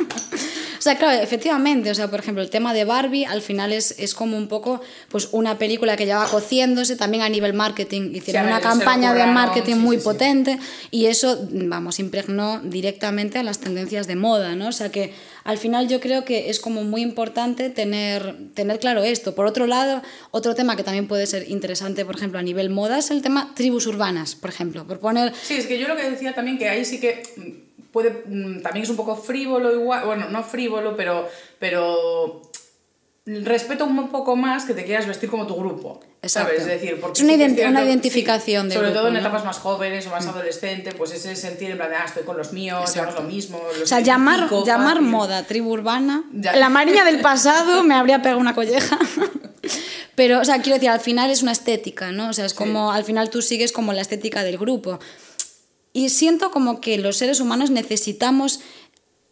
[0.82, 3.94] O sea, claro, efectivamente, o sea, por ejemplo, el tema de Barbie al final es,
[4.00, 8.16] es como un poco pues una película que ya va cociéndose, también a nivel marketing,
[8.16, 10.06] hicieron una campaña de marketing sí, muy sí, sí.
[10.06, 14.70] potente y eso, vamos, impregnó directamente a las tendencias de moda, ¿no?
[14.70, 15.14] O sea que
[15.44, 19.36] al final yo creo que es como muy importante tener, tener claro esto.
[19.36, 22.98] Por otro lado, otro tema que también puede ser interesante, por ejemplo, a nivel moda,
[22.98, 25.32] es el tema tribus urbanas, por ejemplo, por poner...
[25.44, 27.22] Sí, es que yo lo que decía también que ahí sí que
[27.92, 31.28] puede mm, también es un poco frívolo igual, bueno, no frívolo, pero
[31.60, 32.42] pero
[33.26, 36.00] respeto un poco más que te quieras vestir como tu grupo.
[36.24, 36.50] Exacto.
[36.50, 36.62] ¿Sabes?
[36.62, 39.20] Es decir, porque Es una cierto- identificación de Sobre grupo, todo en ¿no?
[39.20, 39.24] Mm.
[39.24, 42.38] etapas más jóvenes o más adolescentes, pues ese sentir en plan de, ah, estoy con
[42.38, 43.60] los míos, llamamos lo mismo.
[43.74, 45.02] los O sea, llamar, llamar fácil.
[45.10, 46.56] moda tribu urbana, Ya.
[46.56, 48.98] la mariña del pasado me habría pegado una colleja.
[50.16, 52.30] Pero, o sea, quiero decir, al final es una estética, ¿no?
[52.30, 55.00] O sea, es como, al final tú sigues como la estética del grupo.
[55.94, 58.60] Y siento como que los seres humanos necesitamos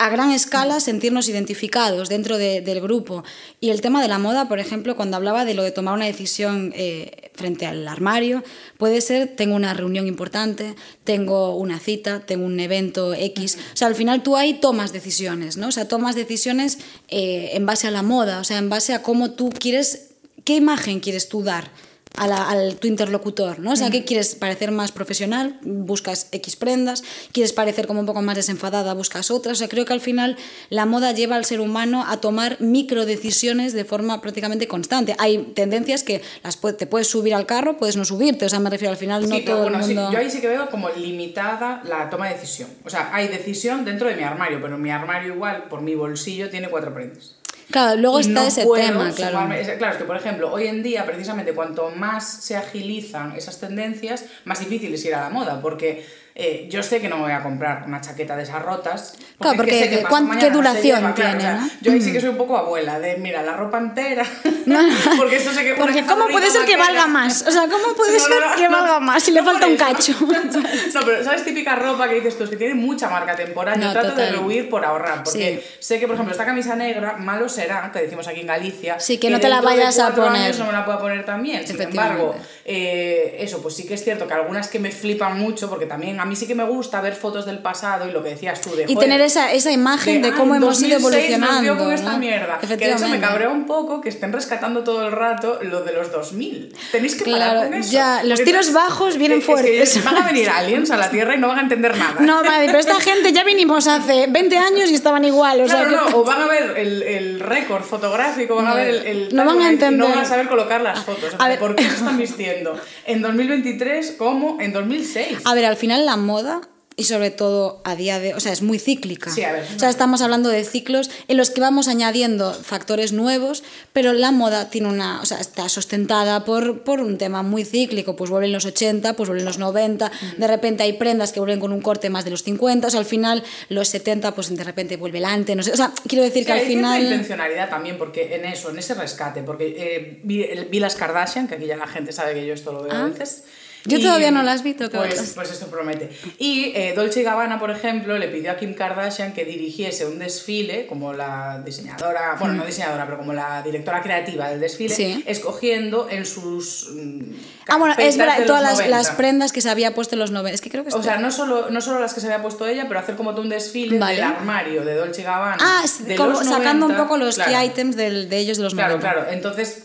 [0.02, 3.26] a gran escala sentirnos identificados dentro de- del grupo.
[3.60, 6.06] Y el tema de la moda, por ejemplo, cuando hablaba de lo de tomar una
[6.06, 8.42] decisión eh, frente al armario,
[8.78, 13.58] puede ser, tengo una reunión importante, tengo una cita, tengo un evento X.
[13.74, 15.68] O sea, al final tú ahí tomas decisiones, ¿no?
[15.68, 16.78] O sea, tomas decisiones
[17.10, 20.12] eh, en base a la moda, o sea, en base a cómo tú quieres,
[20.46, 21.72] qué imagen quieres tú dar
[22.18, 23.72] a, la- al tu interlocutor, ¿no?
[23.72, 25.58] O sea, ¿qué quieres parecer más profesional?
[25.62, 29.58] Buscas X prendas, quieres parecer como un poco más desenfadada, buscas otras.
[29.58, 30.36] O sea, creo que al final
[30.70, 35.16] la moda lleva al ser humano a tomar micro decisiones de forma prácticamente constante.
[35.20, 38.70] Hay tendencias que las te puedes subir al carro, puedes no subirte, o sea, me
[38.70, 40.12] refiero al final no Sí, todo bueno, el sí, mundo...
[40.12, 42.70] yo ahí sí que veo como limitada la toma de decisión.
[42.86, 46.50] O sea, hay decisión dentro de mi armario, pero mi armario igual, por mi bolsillo,
[46.50, 47.36] tiene cuatro prendas.
[47.72, 49.48] Claro, luego Y está no ese tema, claro.
[49.78, 54.26] claro, es que por ejemplo, hoy en día, precisamente, cuanto más se agilizan esas tendencias,
[54.46, 56.06] más difícil es ir a la moda, porque
[56.42, 59.14] eh, yo sé que no me voy a comprar una chaqueta de esas rotas.
[59.40, 60.04] Claro, es que porque sé que
[60.40, 61.70] ¿qué- duración lleva, claro, tiene, o sea, no?
[61.82, 64.24] Yo ahí sí que soy un poco abuela, de mira, la ropa entera.
[65.18, 65.74] porque esto sé que.
[65.76, 67.46] Porque que ¿cómo puede ser que valga más?
[67.48, 68.78] O sea, ¿cómo puede No, ser no, no, que no.
[68.78, 70.14] valga más si le No falta un cacho?
[70.22, 71.44] no, pero ¿sabes?
[71.44, 73.80] Típica ropa que dices tú, es que tiene mucha marca temporal.
[73.80, 74.32] No, Yo trato de total.
[74.34, 75.78] rehuir por ahorrar, porque Sí.
[75.80, 79.00] sé que, por ejemplo, esta camisa negra, malo será, que decimos aquí en Galicia.
[79.00, 80.42] Sí, que no te la de vayas a poner.
[80.44, 81.66] años no me la puedo poner también.
[81.68, 85.70] Sin embargo, eh, eso, pues sí que es cierto que algunas que me flipan mucho,
[85.70, 88.30] porque también a mí sí que me gusta ver fotos del pasado y lo que
[88.30, 88.84] decías tú de.
[88.84, 91.62] Y joder, tener esa, esa imagen de "Ah, cómo hemos ido 2006 nos evolucionando.
[91.62, 92.18] dio con esta ¿no?
[92.20, 92.60] mierda.
[92.60, 95.92] Que de hecho me cabrea un poco que estén rescatando todo el rato lo de
[95.92, 96.74] los 2000.
[96.92, 97.92] Tenéis que parar Claro, con eso.
[97.92, 100.04] ya, los tiros es- bajos vienen es que fuertes.
[100.06, 102.22] van a venir aliens a la Tierra y no van a entender nada.
[102.22, 105.62] No, madre, pero esta gente ya vinimos hace 20 años y estaban igual.
[105.62, 108.70] O sea, Claro, que- no, o van a ver el, el récord fotográfico, van a
[108.72, 110.00] No, ver el, el no van a entender.
[110.08, 111.36] no van a saber colocar las fotos.
[111.38, 111.60] a ver.
[111.60, 115.40] ¿Por qué se están vistiendo en 2023 como en 2006?
[115.46, 116.62] A ver, al final la moda
[116.96, 119.32] y sobre todo a día de, o sea, es muy cíclica.
[119.32, 123.14] Sí, a ver, o sea, estamos hablando de ciclos en los que vamos añadiendo factores
[123.14, 127.64] nuevos, pero la moda tiene una, o sea, está sustentada por, por un tema muy
[127.64, 131.62] cíclico, pues vuelven los 80, pues vuelven los 90, de repente hay prendas que vuelven
[131.62, 134.64] con un corte más de los 50, o sea, al final los 70 pues de
[134.66, 137.02] repente vuelve el ante, no sé, o sea, quiero decir Sí, que al hay final
[137.02, 141.66] intencionalidad también, porque en eso, en ese rescate, porque eh, vi, las Kardashian, que aquí
[141.66, 143.08] ya la gente sabe que yo esto lo veo a Ah.
[143.08, 143.46] veces.
[143.86, 146.10] Yo todavía no las vi, tengo que pues, pues esto promete.
[146.38, 150.86] Y eh, Dolce Gabbana, por ejemplo, le pidió a Kim Kardashian que dirigiese un desfile,
[150.88, 154.98] como la diseñadora, bueno, no diseñadora, pero como la directora creativa del desfile, Mm.
[154.98, 155.24] Sí.
[155.28, 156.90] escogiendo en sus.
[156.94, 157.22] mm,
[157.68, 158.98] Ah, bueno, es verdad, todas las, 90.
[158.98, 161.18] las prendas que se había puesto en los 90, es que creo que O sea,
[161.18, 163.50] no solo, no solo las que se había puesto ella, pero hacer como todo un
[163.50, 164.16] desfile Vale.
[164.16, 165.58] del armario de Dolce Gabbana.
[165.60, 167.52] Ah, de como los sacando 90, un poco los claro.
[167.52, 169.14] key items del- de ellos de los Claro, 90.
[169.14, 169.32] claro.
[169.32, 169.84] Entonces,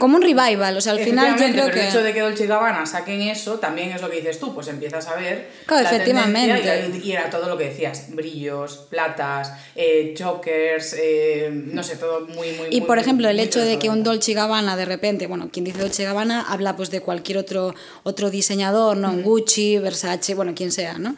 [0.00, 1.80] como un revival, o sea, al final yo creo pero que...
[1.82, 4.66] el hecho de que Dolce Gabbana saquen eso también es lo que dices tú, pues
[4.66, 6.90] empiezas a ver Claro, la efectivamente.
[7.04, 12.22] y, y era todo lo que decías, brillos, platas, eh, chokers, eh, no sé, todo
[12.26, 14.00] muy, muy Y muy- por ejemplo, el hecho de que un.
[14.02, 18.30] Dolce Gabbana de repente, bueno, quien dice Dolce Gabbana habla pues de cualquier otro, otro
[18.30, 19.12] diseñador, ¿no?
[19.12, 21.14] Gucci, Versace, bueno, quien sea, ¿no?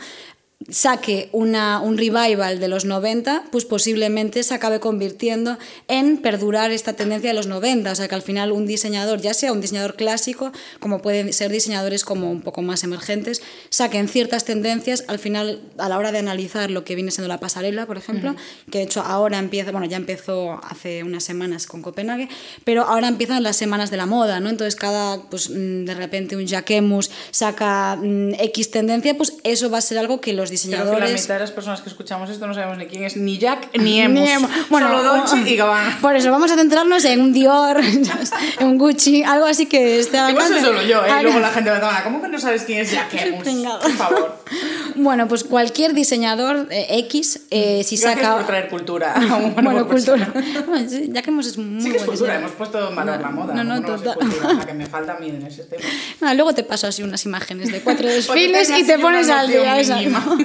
[0.71, 6.95] Saque una, un revival de los 90, pues posiblemente se acabe convirtiendo en perdurar esta
[6.95, 7.91] tendencia de los 90.
[7.91, 11.51] O sea, que al final un diseñador, ya sea un diseñador clásico, como pueden ser
[11.51, 16.19] diseñadores como un poco más emergentes, saquen ciertas tendencias al final a la hora de
[16.19, 18.35] analizar lo que viene siendo la pasarela, por ejemplo,
[18.71, 22.29] que de hecho ahora empieza, bueno, ya empezó hace unas semanas con Copenhague,
[22.65, 24.49] pero ahora empiezan las semanas de la moda, ¿no?
[24.49, 29.79] Entonces cada, pues mm, de repente un Jacquemus saca mm, X tendencia, pues eso va
[29.79, 31.23] a ser algo que los Creo que la diseñadores...
[31.23, 34.01] mitad de las personas que escuchamos esto no sabemos ni quién es ni Jack ni
[34.01, 34.21] Emus.
[34.23, 34.49] Ni Emo.
[34.71, 35.99] Bueno, Solo Dolce y Gabbana.
[36.03, 37.79] Por eso vamos a centrarnos en un Dior,
[38.59, 40.61] en un Gucci, algo así que esté al alcance.
[40.61, 41.09] solo yo, ¿eh?
[41.09, 43.45] Y Algo- luego la gente me toma, ¿cómo que no sabes quién es Jack Emus?
[43.83, 44.39] Por favor.
[44.97, 48.37] Bueno, pues cualquier diseñador eh, X, eh, si Gracias saca...
[48.37, 49.13] por traer cultura.
[49.15, 50.27] a un buen Bueno, persona.
[50.33, 50.65] cultura.
[50.67, 53.17] Bueno, sí, ya que hemos es muy Sí que es cultura, hemos puesto en valor
[53.17, 53.55] No, la moda.
[53.55, 54.29] no, no, ¿cómo va a ser total.
[54.29, 54.53] cultura?
[54.55, 55.83] La que me falta a mí en ese tema.
[56.21, 59.83] Ah, luego te paso así unas imágenes de cuatro desfiles y te pones al día.
[60.09, 60.39] ¿no?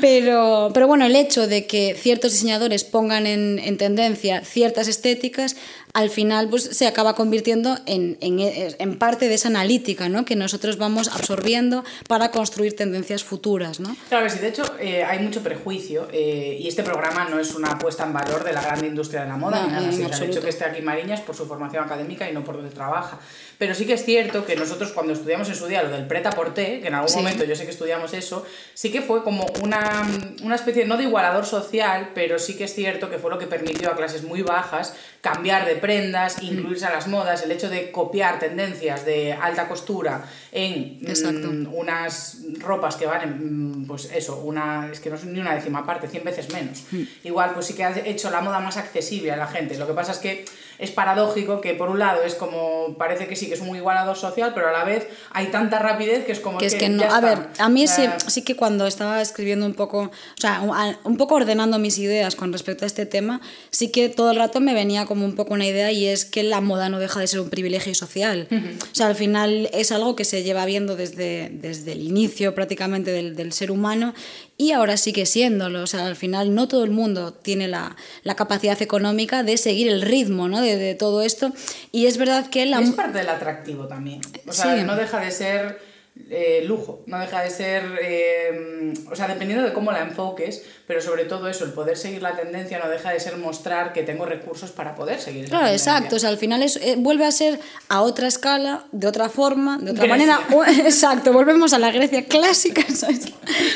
[0.00, 5.56] Pero, pero bueno, el hecho de que ciertos diseñadores pongan en, en tendencia ciertas estéticas,
[5.94, 10.24] al final pues, se acaba convirtiendo en, en, en parte de esa analítica ¿no?
[10.24, 13.78] que nosotros vamos absorbiendo para construir tendencias futuras.
[13.78, 13.96] ¿no?
[14.08, 17.78] Claro, sí, de hecho eh, hay mucho prejuicio eh, y este programa no es una
[17.78, 20.24] puesta en valor de la gran industria de la moda, No, nada en así.
[20.24, 23.20] Hecho que esté aquí Mariñas por su formación académica y no por donde trabaja.
[23.58, 26.30] Pero sí que es cierto que nosotros cuando estudiamos en su día lo del preta
[26.30, 27.16] porté, que en algún Sí.
[27.16, 28.44] momento yo sé que estudiamos eso,
[28.74, 30.02] sí que fue como una,
[30.42, 33.46] una especie, no de igualador social, pero sí que es cierto que fue lo que
[33.46, 36.46] permitió a clases muy bajas cambiar de prendas, Mm.
[36.46, 42.38] incluirse a las modas, el hecho de copiar tendencias de alta costura en mm, unas
[42.60, 46.08] ropas que valen, mm, pues eso, una, es que no es ni una décima parte,
[46.08, 46.82] 100 veces menos.
[46.90, 47.02] Mm.
[47.24, 49.76] Igual, pues sí que ha hecho la moda más accesible a la gente.
[49.78, 50.44] Lo que pasa es que
[50.78, 54.16] es paradójico que por un lado es como, parece que sí que es un igualador
[54.16, 57.02] social, pero a la vez hay tanta rapidez que es como que es que no.
[57.02, 57.20] A está.
[57.20, 60.62] ver, a mí sí, Eh, sí que cuando estaba escribiendo un poco, o sea,
[61.04, 64.60] un poco ordenando mis ideas con respecto a este tema, sí que todo el rato
[64.60, 67.26] me venía como un poco una idea y es que la moda no deja de
[67.26, 68.48] ser un privilegio social.
[68.50, 73.10] O sea, al final es algo que se lleva viendo desde, desde el inicio prácticamente
[73.10, 74.14] del, del ser humano
[74.56, 75.82] y ahora sigue siéndolo.
[75.82, 79.88] O sea, al final no todo el mundo tiene la, la capacidad económica de seguir
[79.88, 80.60] el ritmo ¿no?
[80.60, 81.52] de, de todo esto.
[81.92, 82.80] Y es verdad que la...
[82.80, 84.20] Es parte del atractivo también.
[84.46, 84.82] O sea, Sí.
[84.84, 85.93] no deja de ser
[86.30, 87.82] eh, lujo, no deja de ser.
[88.00, 92.22] eh, o sea, dependiendo de cómo la enfoques, pero sobre todo eso, el poder seguir
[92.22, 95.92] la tendencia no deja de ser mostrar que tengo recursos para poder seguir Claro, tendencia.
[95.96, 96.16] exacto.
[96.16, 97.58] O sea, al final es, eh, vuelve a ser
[97.88, 100.38] a otra escala, de otra forma, de otra Grecia.
[100.40, 100.68] manera.
[100.84, 102.82] Exacto, volvemos a la Grecia clásica.
[102.94, 103.26] ¿sabes?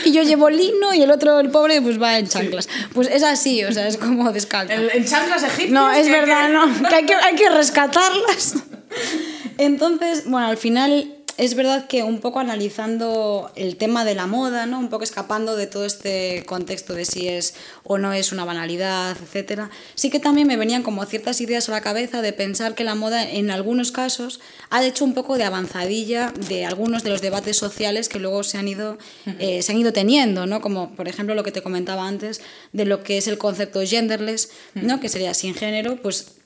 [0.04, 2.68] Y yo llevo lino y el otro, el pobre, pues va en chanclas.
[2.94, 4.72] Pues es así, o sea, es como descalzo.
[4.74, 5.70] En, chanclas egipcias.
[5.70, 6.88] No, es que verdad, que- no.
[6.88, 8.54] Que hay que, hay que rescatarlas.
[9.58, 14.66] Entonces, bueno, al final es verdad que un poco analizando el tema de la moda,
[14.66, 14.80] ¿no?
[14.80, 19.16] Un poco escapando de todo este contexto de si es o no es una banalidad,
[19.22, 19.70] etcétera.
[19.94, 22.96] Sí que también me venían como ciertas ideas a la cabeza de pensar que la
[22.96, 27.56] moda en algunos casos ha hecho un poco de avanzadilla de algunos de los debates
[27.56, 28.98] sociales que luego se han ido
[29.38, 30.60] eh, se han ido teniendo, ¿no?
[30.60, 32.40] Como por ejemplo lo que te comentaba antes
[32.72, 34.98] de lo que es el concepto genderless, ¿no?
[34.98, 36.37] Que sería sin género, pues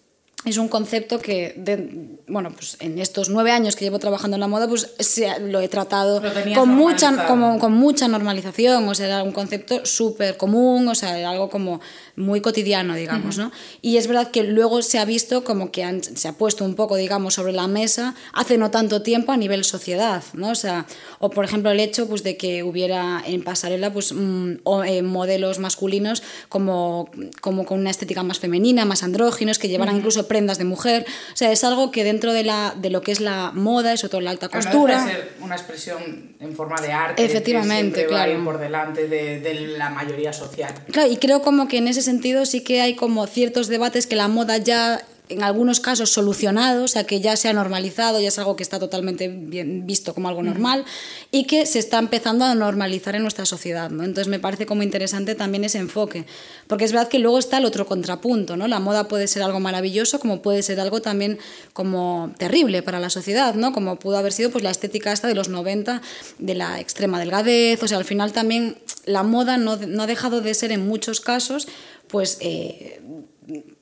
[0.44, 4.40] es un concepto que, de- bueno, pues en estos nueve años que llevo trabajando en
[4.40, 8.94] la moda, pues se- lo he tratado Lo con mucha, como, con mucha normalización, o
[8.94, 11.80] sea, era un concepto súper común, o sea, era algo como
[12.16, 13.52] muy cotidiano, digamos, ¿no?
[13.82, 16.74] Y es verdad que luego se ha visto como que han- se ha puesto un
[16.74, 20.50] poco, digamos, sobre la mesa hace no tanto tiempo a nivel sociedad, ¿no?
[20.50, 20.86] O sea,
[21.20, 25.02] o por ejemplo el hecho pues, de que hubiera en pasarela pues, mm, o, eh,
[25.02, 27.08] modelos masculinos como,
[27.40, 31.04] como con una estética más femenina, más andróginos, que llevaran incluso prendas de mujer.
[31.34, 34.12] O sea, es algo que dentro de, la, de lo que es la moda, sobre
[34.12, 35.04] todo la alta Claro, no costura...
[35.04, 37.22] de ser una expresión en forma de arte.
[37.22, 38.50] Efectivamente, que siempre va a ir claro.
[38.50, 40.72] por delante de, de la mayoría social.
[40.90, 44.16] Claro, y creo como que en ese sentido sí que hay como ciertos debates que
[44.16, 48.28] la moda ya en algunos casos solucionado, o sea, que ya se ha normalizado, ya
[48.28, 50.84] es algo que está totalmente bien visto como algo normal
[51.30, 54.04] y que se está empezando a normalizar en nuestra sociedad, ¿no?
[54.04, 56.26] Entonces me parece como interesante también ese enfoque,
[56.66, 58.68] porque es verdad que luego está el otro contrapunto, ¿no?
[58.68, 61.38] La moda puede ser algo maravilloso como puede ser algo también
[61.72, 63.72] como terrible para la sociedad, ¿no?
[63.72, 66.02] Como pudo haber sido pues la estética esta de los 90
[66.38, 70.40] de la extrema delgadez, o sea, al final también la moda no, no ha dejado
[70.40, 71.68] de ser en muchos casos
[72.08, 73.00] pues eh,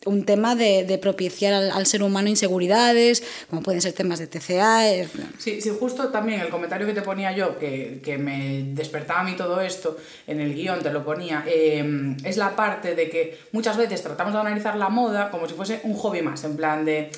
[0.06, 4.26] un tema de, de propiciar al, al, ser humano inseguridades, como pueden ser temas de
[4.26, 4.88] TCA.
[4.90, 9.20] Eh, Sí, sí, justo también el comentario que te ponía yo, que, que me despertaba
[9.20, 9.96] a mí todo esto,
[10.26, 14.32] en el guion te lo ponía, eh, es la parte de que muchas veces tratamos
[14.32, 17.10] de analizar la moda como si fuese un hobby más, en plan de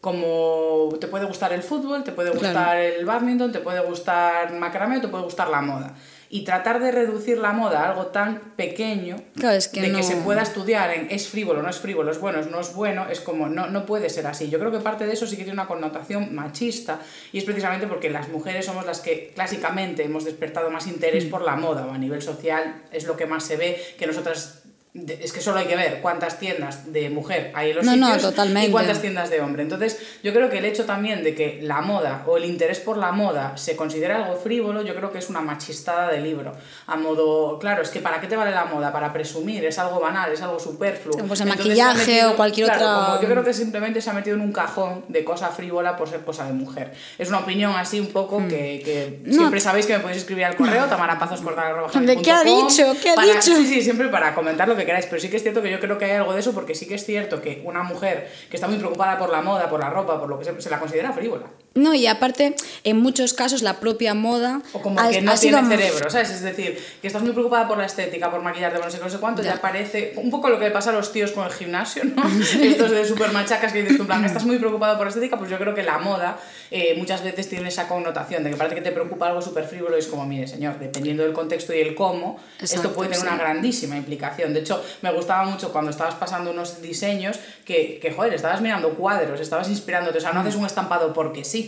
[0.00, 2.80] como te puede gustar el fútbol, te puede gustar Claro.
[2.80, 5.94] el badminton, te puede gustar macramé o te puede gustar la moda.
[6.32, 10.04] Y tratar de reducir la moda a algo tan pequeño, Claro, es que de que
[10.04, 13.20] se pueda estudiar en es frívolo, no es frívolo, es bueno, no es bueno, es
[13.20, 14.48] como, no, no puede ser así.
[14.48, 17.00] Yo creo que parte de eso sí que tiene una connotación machista
[17.32, 21.30] y es precisamente porque las mujeres somos las que clásicamente hemos despertado más interés Mm.
[21.30, 24.62] por la moda o a nivel social es lo que más se ve, que nosotras...
[24.92, 28.06] Es que solo hay que ver cuántas tiendas de mujer hay en los No, no,
[28.06, 28.68] sitios totalmente.
[28.68, 29.62] y cuántas tiendas de hombre.
[29.62, 32.96] Entonces, yo creo que el hecho también de que la moda o el interés por
[32.96, 36.50] la moda se considera algo frívolo, yo creo que es una machistada de libro.
[36.88, 38.92] A modo, claro, es que ¿para qué te vale la moda?
[38.92, 41.12] Para presumir, es algo banal, es algo superfluo.
[41.24, 44.12] Pues el Entonces, maquillaje o cualquier claro, otra- como yo creo que simplemente se ha
[44.12, 46.92] metido en un cajón de cosa frívola por ser cosa de mujer.
[47.16, 49.28] Es una opinión así un poco que, que Hmm.
[49.30, 49.36] No.
[49.36, 52.04] siempre sabéis que me podéis escribir al correo tamarapazos.com.
[52.06, 52.96] ¿De qué ha dicho?
[53.00, 53.40] ¿Qué ha para- dicho?
[53.60, 55.80] Sí, sí, siempre para comentar lo que queráis, pero sí que es cierto que yo
[55.80, 58.56] creo que hay algo de eso porque sí que es cierto que una mujer que
[58.56, 60.78] está muy preocupada por la moda, por la ropa, por lo que sea, se la
[60.78, 61.46] considera frívola.
[61.74, 65.62] No, y aparte, en muchos casos, la propia moda O como ha, que no tiene
[65.68, 66.30] cerebro, ¿sabes?
[66.30, 69.04] Es decir, que estás muy preocupada por la estética, por maquillarte, por no sé qué,
[69.04, 69.60] no sé cuánto, ya, Ya.
[69.60, 72.22] parece un poco lo que le pasa a los tíos con el gimnasio, ¿no?
[72.60, 75.38] Estos de super machacas que dices tú, en plan, estás muy preocupado por la estética,
[75.38, 76.38] pues yo creo que la moda
[76.72, 79.94] eh, muchas veces tiene esa connotación de que parece que te preocupa algo súper frívolo
[79.96, 83.22] y es como, mire, señor, dependiendo del contexto y el cómo, esto Exacto, puede tener
[83.22, 83.28] sí.
[83.28, 84.52] una grandísima implicación.
[84.54, 88.90] De hecho, me gustaba mucho cuando estabas pasando unos diseños que, que, joder, estabas mirando
[88.94, 91.59] cuadros, estabas inspirándote, o sea, no haces un estampado porque sí.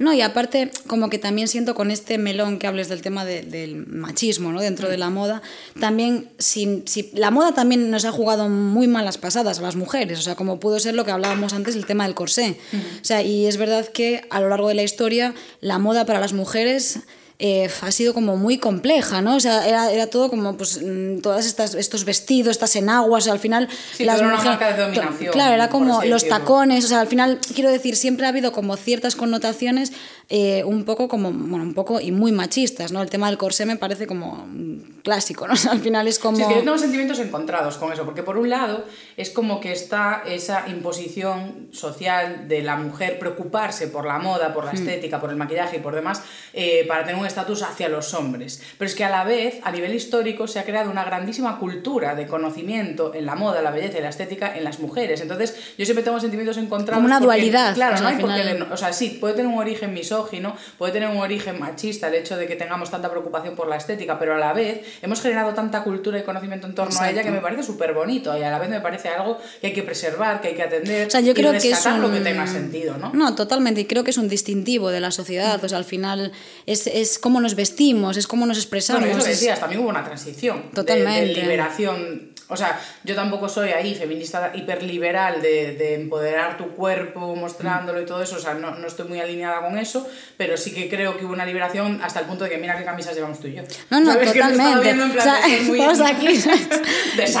[0.00, 3.42] No, y aparte, como que también siento con este melón que hables del tema de-
[3.42, 4.60] del machismo ¿no?
[4.60, 5.40] dentro de la moda,
[5.78, 10.18] también, si, si- la moda también nos ha jugado muy malas pasadas a las mujeres,
[10.18, 12.58] o sea, como pudo ser lo que hablábamos antes, el tema del corsé.
[12.72, 16.18] O sea, y es verdad que a lo largo de la historia, la moda para
[16.18, 17.00] las mujeres
[17.40, 19.36] eh, ha sido como muy compleja, ¿no?
[19.36, 23.26] O sea, era, era todo como, pues, mm, todas estas, estos vestidos, estas enaguas, o
[23.26, 23.68] sea, al final...
[23.96, 26.38] Sí, todo era una marca de dominación, Claro, era como los decirlo.
[26.38, 29.92] tacones, o sea, al final, quiero decir, siempre ha habido como ciertas connotaciones
[30.30, 33.02] eh, un poco como, bueno, un poco y muy machistas, ¿no?
[33.02, 35.54] El tema del corsé me parece como un clásico, ¿no?
[35.58, 36.36] O sea, al final es como...
[36.36, 38.84] Sí, es que yo tengo sentimientos encontrados con eso, porque por un lado
[39.16, 44.54] es como que está esa imposición social de la mujer preocuparse por la moda, Hmm.
[44.54, 47.88] por la estética, por el maquillaje y por demás, eh, para tener un estatus hacia
[47.88, 48.62] los hombres.
[48.76, 52.14] Pero es que a la vez, a nivel histórico, se ha creado una grandísima cultura
[52.14, 55.20] de conocimiento en la moda, la belleza y la estética en las mujeres.
[55.20, 56.98] Entonces, yo siempre tengo sentimientos encontrados.
[56.98, 59.34] Como una porque, dualidad, Claro, o sea, no hay final- de- o sea, sí, puede
[59.34, 63.08] tener un origen misógino, puede tener un origen machista el hecho de que tengamos tanta
[63.10, 66.74] preocupación por la estética, pero a la vez hemos generado tanta cultura y conocimiento en
[66.74, 69.38] torno a ella que me parece súper bonito y a la vez me parece algo
[69.60, 71.86] que hay que preservar, que hay que atender O sea, yo y creo que es
[71.86, 72.00] un...
[72.02, 73.12] lo que tenga sentido, ¿no?
[73.12, 73.80] No, totalmente.
[73.82, 75.62] Y creo que es un distintivo de la sociedad.
[75.64, 76.32] O sea, al final
[76.66, 79.02] es, es cómo nos vestimos, es cómo nos expresamos.
[79.02, 81.34] Bueno, eso que es- decías, también hubo una transición de- Totalmente.
[81.34, 82.32] De, liberación.
[82.50, 88.06] O sea, yo tampoco soy ahí feminista hiperliberal de, de empoderar tu cuerpo mostrándolo y
[88.06, 88.36] todo eso.
[88.36, 91.34] O sea, no, no estoy muy alineada con eso, pero sí que creo que hubo
[91.34, 93.62] una liberación hasta el punto de que mira qué camisas llevamos tú y yo.
[93.90, 94.32] No, no, ¿Sabes?
[94.32, 95.18] Totalmente.
[95.18, 96.28] O sea, muy estamos aquí.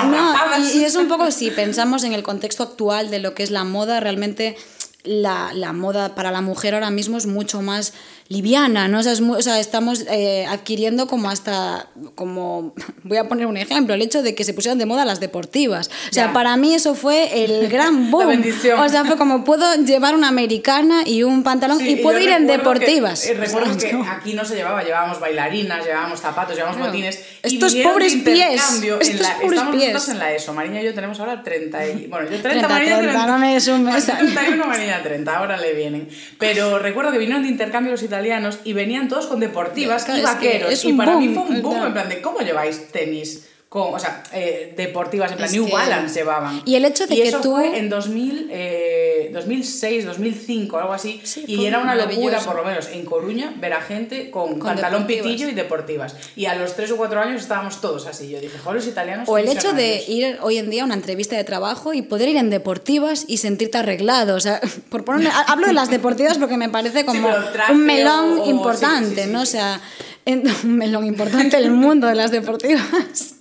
[0.08, 3.42] No, y, y es un poco, si pensamos en el contexto actual de lo que
[3.42, 4.56] es la moda, realmente
[5.04, 7.94] la, la moda para la mujer ahora mismo es mucho más
[8.28, 8.98] liviana, ¿no?
[8.98, 13.46] O sea, es mu- o sea, estamos eh, adquiriendo como hasta, como, voy a poner
[13.46, 15.88] un ejemplo, el hecho de que se pusieran de moda las deportivas.
[16.10, 16.32] O sea, Ya.
[16.34, 18.28] para mí eso fue el gran boom.
[18.28, 18.78] bendición.
[18.80, 22.28] O sea, fue como puedo llevar una americana y un pantalón Sí, y puedo ir
[22.28, 23.26] en recuerdo que- deportivas.
[23.26, 24.10] eh, recuerdo O sea, que no.
[24.10, 26.92] aquí no se llevaba, llevábamos bailarinas, llevábamos zapatos, llevábamos Claro.
[26.92, 27.18] botines.
[27.44, 30.08] y Estos de pobres pies, intercambio en estos la- pobres estamos pies.
[30.10, 30.52] en la ESO.
[30.52, 32.06] Mariña y yo tenemos ahora 30 y...
[32.08, 34.06] Bueno, yo 30, 30, Mariña 30, no me sumes.
[34.06, 36.08] Bueno, 31, Mariña 30, ahora le vienen.
[36.38, 38.17] Pero recuerdo que vinieron de intercambio los italianos
[38.64, 40.72] y venían todos con deportivas Claro, y es que vaqueros.
[40.72, 41.86] es y para mí fue un boom, claro.
[41.88, 43.44] en plan de ¿cómo lleváis tenis?
[43.68, 46.62] Con, o sea, eh, deportivas, en plan Es New que- Balance llevaban.
[46.64, 50.92] Y el hecho de Y que eso tú- fue en 2000, eh, 2006, 2005, algo
[50.92, 51.20] así.
[51.24, 54.60] Sí, y era una locura, por lo menos en Coruña, ver a gente con, Con
[54.60, 55.26] pantalón deportivas.
[55.26, 56.16] pitillo y deportivas.
[56.36, 58.28] Y a los 3 o 4 años estábamos todos así.
[58.28, 59.28] Yo dije, joder, los italianos.
[59.28, 60.08] O el hecho de visionarios".
[60.08, 63.38] ir hoy en día a una entrevista de trabajo y poder ir en deportivas y
[63.38, 64.36] sentirte arreglado.
[64.36, 64.60] O sea,
[64.90, 67.28] por poner, hablo de las deportivas porque me parece como
[67.70, 69.42] un melón o- importante, sí, ¿no?
[69.42, 69.80] O sea,
[70.26, 73.34] un melón importante el mundo de las deportivas.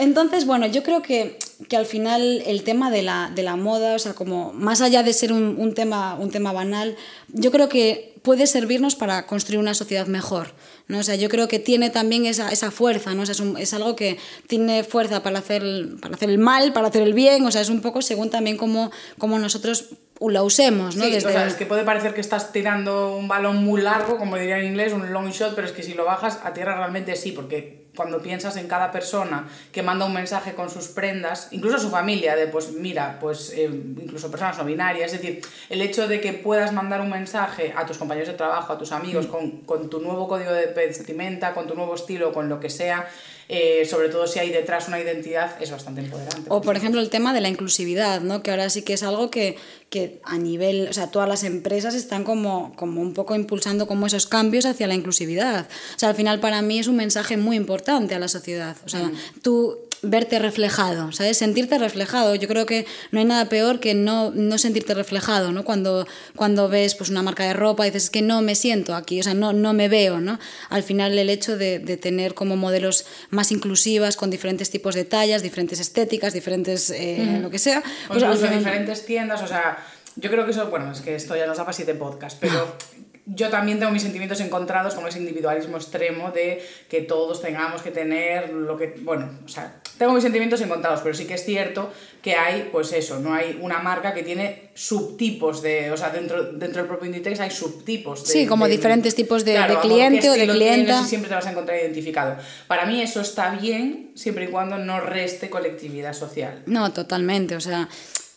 [0.00, 1.38] Entonces, bueno, yo creo que
[1.68, 5.02] que al final el tema de la, de la moda, o sea, como más allá
[5.02, 6.96] de ser un, un tema, un tema banal,
[7.28, 10.54] yo creo que puede servirnos para construir una sociedad mejor.
[10.88, 10.98] ¿no?
[11.00, 13.22] O sea, yo creo que tiene también esa, esa fuerza, ¿no?
[13.22, 16.38] O sea, es, un- es algo que tiene fuerza para hacer, el- para hacer el
[16.38, 19.90] mal, para hacer el bien, o sea, es un poco según también cómo, cómo nosotros
[20.20, 21.04] la usemos, ¿no?
[21.04, 24.16] Sí, Desde o sea, es que puede parecer que estás tirando un balón muy largo,
[24.18, 26.74] como diría en inglés, un long shot, pero es que si lo bajas a tierra
[26.76, 31.48] realmente sí, porque cuando piensas en cada persona que manda un mensaje con sus prendas,
[31.50, 35.82] incluso su familia, de pues mira, pues eh, incluso personas no binarias, es decir, el
[35.82, 39.26] hecho de que puedas mandar un mensaje a tus compañeros de trabajo, a tus amigos,
[39.26, 39.30] Mm.
[39.30, 43.06] con, con tu nuevo código de vestimenta, con tu nuevo estilo, con lo que sea,
[43.52, 46.48] eh, sobre todo si hay detrás una identidad, es bastante empoderante.
[46.48, 48.44] O por ejemplo el tema de la inclusividad, ¿no?
[48.44, 49.56] que ahora sí que es algo que,
[49.88, 54.06] que a nivel, o sea, todas las empresas están como, como un poco impulsando como
[54.06, 55.66] esos cambios hacia la inclusividad.
[55.96, 58.76] O sea, al final para mí es un mensaje muy importante a la sociedad.
[58.86, 59.10] O sea,
[59.42, 61.36] tú verte reflejado, ¿sabes?
[61.38, 62.34] Sentirte reflejado.
[62.34, 65.64] Yo creo que no hay nada peor que no, no sentirte reflejado, ¿no?
[65.64, 68.94] Cuando, cuando ves pues, una marca de ropa y dices, es que no me siento
[68.94, 70.38] aquí, o sea, no, no me veo, ¿no?
[70.70, 75.04] Al final el hecho de, de tener como modelos más inclusivas, con diferentes tipos de
[75.04, 77.80] tallas, diferentes estéticas, diferentes eh, lo que sea.
[78.08, 79.84] O pues, al final- diferentes tiendas, o sea,
[80.16, 82.74] yo creo que eso, bueno, es que esto ya nos da para siete podcasts, pero
[83.26, 87.90] yo también tengo mis sentimientos encontrados con ese individualismo extremo de que todos tengamos que
[87.90, 91.92] tener lo que, bueno, o sea, tengo mis sentimientos encontrados, pero sí que es cierto
[92.22, 96.42] que hay, pues eso, no hay una marca que tiene subtipos de, o sea, dentro,
[96.52, 98.26] dentro del propio Inditex hay subtipos.
[98.26, 101.02] De, Sí, como diferentes tipos de- modo, cliente o de clienta.
[101.02, 102.36] y siempre te vas a encontrar identificado.
[102.66, 106.62] Para mí eso está bien siempre y cuando no reste colectividad social.
[106.66, 107.56] No, totalmente.
[107.56, 107.88] O sea,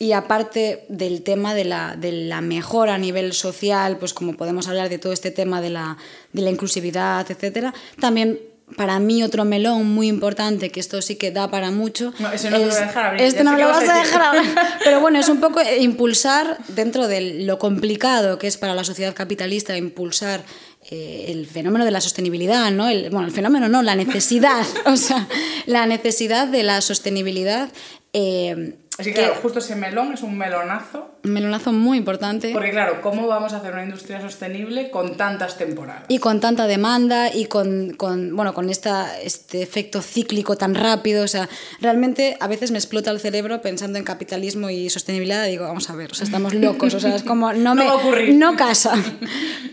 [0.04, 4.68] y aparte del tema de la, de la mejora a nivel social, pues como podemos
[4.68, 5.96] hablar de todo este tema de la,
[6.34, 8.38] de la inclusividad, etcétera, también
[8.76, 12.14] para mí otro melón muy importante, que esto sí que da para mucho.
[12.20, 14.22] No, ese no te lo voy a dejar abrir, Este no lo vas a dejar
[14.22, 14.44] hablar.
[14.84, 19.16] Pero bueno, es un poco impulsar dentro de lo complicado que es para la sociedad
[19.16, 20.44] capitalista impulsar
[20.92, 22.90] eh, el fenómeno de la sostenibilidad, ¿no?
[22.90, 25.30] El, bueno, el fenómeno no, la necesidad, o sea,
[25.66, 27.70] la necesidad de la sostenibilidad.
[28.12, 31.13] eh, Así que, claro, justo ese melón es un melonazo.
[31.24, 32.52] Melonazo muy importante.
[32.54, 36.04] Porque claro, ¿cómo vamos a hacer una industria sostenible con tantas temporadas?
[36.10, 41.24] Y con tanta demanda y con, con, bueno, con esta, este efecto cíclico tan rápido.
[41.24, 41.48] O sea,
[41.82, 45.48] realmente a veces me explota el cerebro pensando en capitalismo y sostenibilidad.
[45.48, 46.94] Y digo, vamos a ver, o sea, estamos locos.
[46.94, 48.36] O sea, es como, no, No me, ocurrir.
[48.36, 48.94] no casa.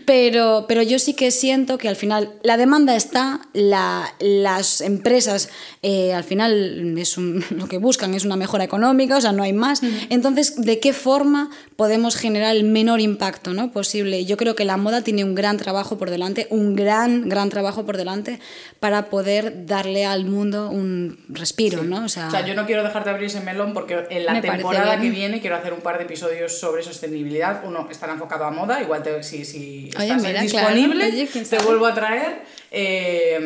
[0.05, 5.49] Pero, pero yo sí que siento que al final la demanda está, la, las empresas
[5.83, 9.43] eh, al final es un- lo que buscan es una mejora económica, o sea, no
[9.43, 9.81] hay más.
[10.09, 11.40] Entonces, ¿de qué forma
[11.75, 13.71] podemos generar el menor impacto ¿no?
[13.71, 14.25] posible?
[14.25, 17.85] Yo creo que la moda tiene un gran trabajo por delante, un gran, gran trabajo
[17.85, 18.39] por delante
[18.79, 22.05] para poder darle al mundo un respiro, ¿no?
[22.05, 24.99] O sea, O sea, yo no quiero dejarte abrir ese melón porque en la temporada
[24.99, 27.63] que viene quiero hacer un par de episodios sobre sostenibilidad.
[27.65, 31.29] Uno estará enfocado a moda, igual te, si, si Oye, estás mira, disponible, claro.
[31.33, 32.60] Oye, te vuelvo a traer.
[32.73, 33.37] Eh,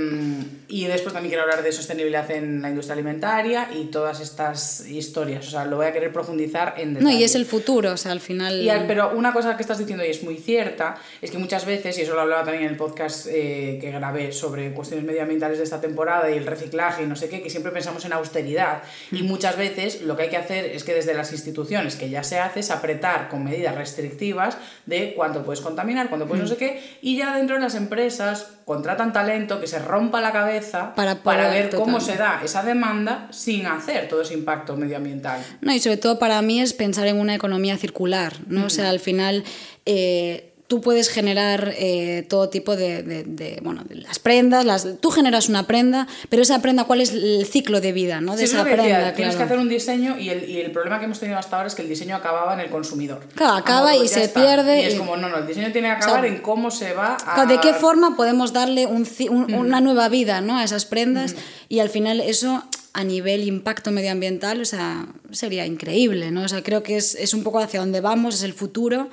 [0.67, 5.47] y después también quiero hablar de sostenibilidad en la industria alimentaria y todas estas historias.
[5.47, 7.17] O sea, lo voy a querer profundizar en no, detalle.
[7.19, 8.61] y es el futuro, o sea, al final...
[8.61, 11.65] Y al- pero una cosa que estás diciendo y es muy cierta es que muchas
[11.65, 15.57] veces, y eso lo hablaba también en el podcast eh, que grabé sobre cuestiones medioambientales
[15.57, 18.84] de esta temporada y el reciclaje y no sé qué, que siempre pensamos en austeridad.
[19.11, 22.23] Y muchas veces lo que hay que hacer es que desde las instituciones, que ya
[22.23, 26.57] se hace, es apretar con medidas restrictivas de cuánto puedes contaminar, cuánto puedes no sé
[26.57, 31.18] qué, y ya dentro de las empresas contratan talento que se rompa la cabeza Para
[31.22, 35.39] poder- ver cómo se da esa demanda sin hacer todo ese impacto medioambiental.
[35.61, 38.66] No, y sobre todo para mí es pensar en una economía circular, ¿no?
[38.66, 39.43] O sea, al final
[39.86, 44.88] eh, tú puedes generar eh, todo tipo de, de- de, bueno, de las prendas, las,
[44.99, 48.32] tú generas una prenda, pero esa prenda, ¿cuál es el ciclo de vida, ¿no?
[48.32, 49.45] De Sí, es esa decía, prenda, tienes que claro.
[49.45, 51.84] hacer un diseño y el, y el problema que hemos tenido hasta ahora es que
[51.84, 53.22] el diseño acababa en el consumidor.
[53.36, 54.41] Claro, acaba Como, y se está.
[54.41, 56.72] pierde Y es y- como, no, no, el diseño tiene que acabar sea, en cómo
[56.72, 57.34] se va a...
[57.36, 60.57] Claro, ¿De qué forma podemos darle un un- una nueva vida ¿no?
[60.57, 61.36] a esas prendas?
[61.70, 62.63] Y al final eso
[62.93, 66.43] a nivel impacto medioambiental, o sea, sería increíble, ¿no?
[66.43, 69.09] O sea, creo que es, es un poco hacia donde vamos, es el futuro.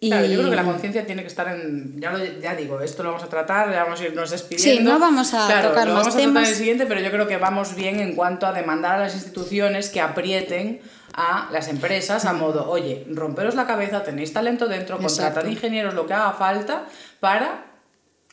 [0.00, 0.10] Y...
[0.10, 2.00] Claro, yo creo que la conciencia tiene que estar en.
[2.00, 4.80] Ya, lo, ya digo, esto lo vamos a tratar, ya vamos a irnos despidiendo.
[4.80, 6.48] Sí, no vamos a Claro, tocar lo más vamos a tratar temas.
[6.50, 9.88] el siguiente, pero yo creo que vamos bien en cuanto a demandar a las instituciones
[9.90, 10.80] que aprieten
[11.14, 15.48] a las empresas a modo, oye, romperos la cabeza, tenéis talento dentro, contratad Exacto.
[15.50, 16.84] ingenieros, lo que haga falta
[17.18, 17.64] para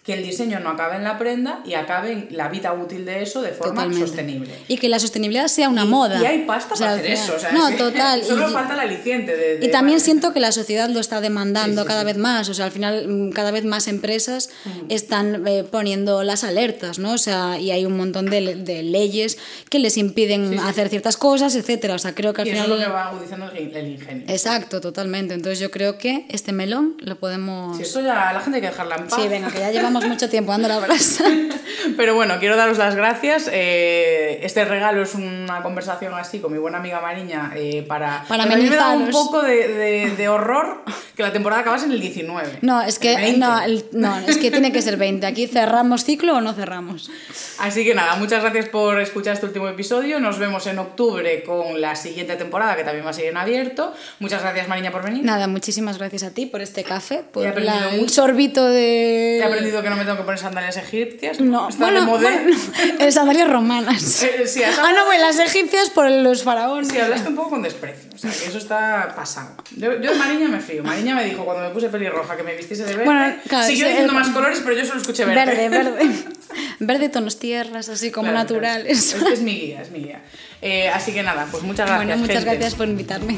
[0.05, 3.23] que el diseño no acabe en la prenda y acabe en la vida útil de
[3.23, 4.05] eso de forma Totalmente.
[4.07, 4.53] sostenible.
[4.67, 6.21] Y que la sostenibilidad sea una moda.
[6.21, 7.33] Y hay pasta O sea, para hacer eso.
[7.35, 8.23] o sea, no, total.
[8.27, 9.57] Solo y, falta el aliciente de.
[9.57, 12.05] de- y también para- siento que la sociedad lo está demandando Sí, sí, cada sí.
[12.05, 12.49] vez más.
[12.49, 14.51] O sea, al final mm, cada vez más empresas
[14.89, 17.13] están eh, poniendo las alertas, ¿no?
[17.13, 19.39] O sea, y hay un montón de, de leyes
[19.69, 21.95] que les impiden hacer ciertas cosas, etcétera.
[21.95, 22.77] O sea, creo que al Y eso final.
[22.79, 24.23] es lo que va agudizando el, ingenio.
[24.27, 25.33] Exacto, totalmente.
[25.33, 27.75] Entonces yo creo que este melón lo podemos.
[27.77, 29.19] Si esto ya la gente hay que dejarla en paz.
[29.19, 31.23] Sí, venga, que ya llevamos mucho tiempo dando la brasa.
[31.97, 33.49] Pero bueno, quiero daros las gracias.
[33.51, 38.25] Eh, este regalo es una conversación así con mi buena amiga Mariña eh, para...
[38.27, 40.83] Para mí me da un poco de, de- de horror
[41.15, 42.59] que la temporada acabase en el 19.
[42.61, 43.39] No, es que El 20.
[43.39, 45.25] no, el- no, es que tiene que ser 20.
[45.27, 47.09] Aquí cerramos ciclo o no cerramos.
[47.59, 50.19] Así que nada, muchas gracias por escuchar este último episodio.
[50.19, 53.93] Nos vemos en octubre con la siguiente temporada que también va a seguir en abierto.
[54.19, 55.23] Muchas gracias Mariña por venir.
[55.23, 58.09] Nada, muchísimas gracias a ti por este café, por la- mucho.
[58.13, 59.37] sorbito de.
[59.39, 61.39] He aprendido que no me tengo que poner sandalias egipcias.
[61.39, 62.27] No, bueno, bueno,
[62.99, 64.01] en sandalias romanas.
[64.45, 66.89] Sí, ah, no, bueno, las egipcias por los faraones.
[66.89, 68.09] Sí, hablaste un poco con desprecio.
[68.13, 69.55] O sea, que eso está pasado.
[69.75, 70.83] Yo, yo de Mariña me fío.
[70.83, 73.05] Mariña me dijo cuando me puse pelirroja que me vistiese de verde.
[73.05, 75.45] Bueno, claro, Siguió sí, diciendo el- más colores, pero yo solo escuché verde.
[75.45, 76.13] Verde, verde.
[76.79, 78.61] Verde, tonos tierras, así como Claro, claro.
[78.63, 79.13] naturales.
[79.13, 80.21] Es, es mi guía, es mi guía.
[80.61, 82.05] Eh, así que nada, pues muchas gracias.
[82.07, 82.51] bueno, muchas gente.
[82.57, 83.37] gracias por invitarme.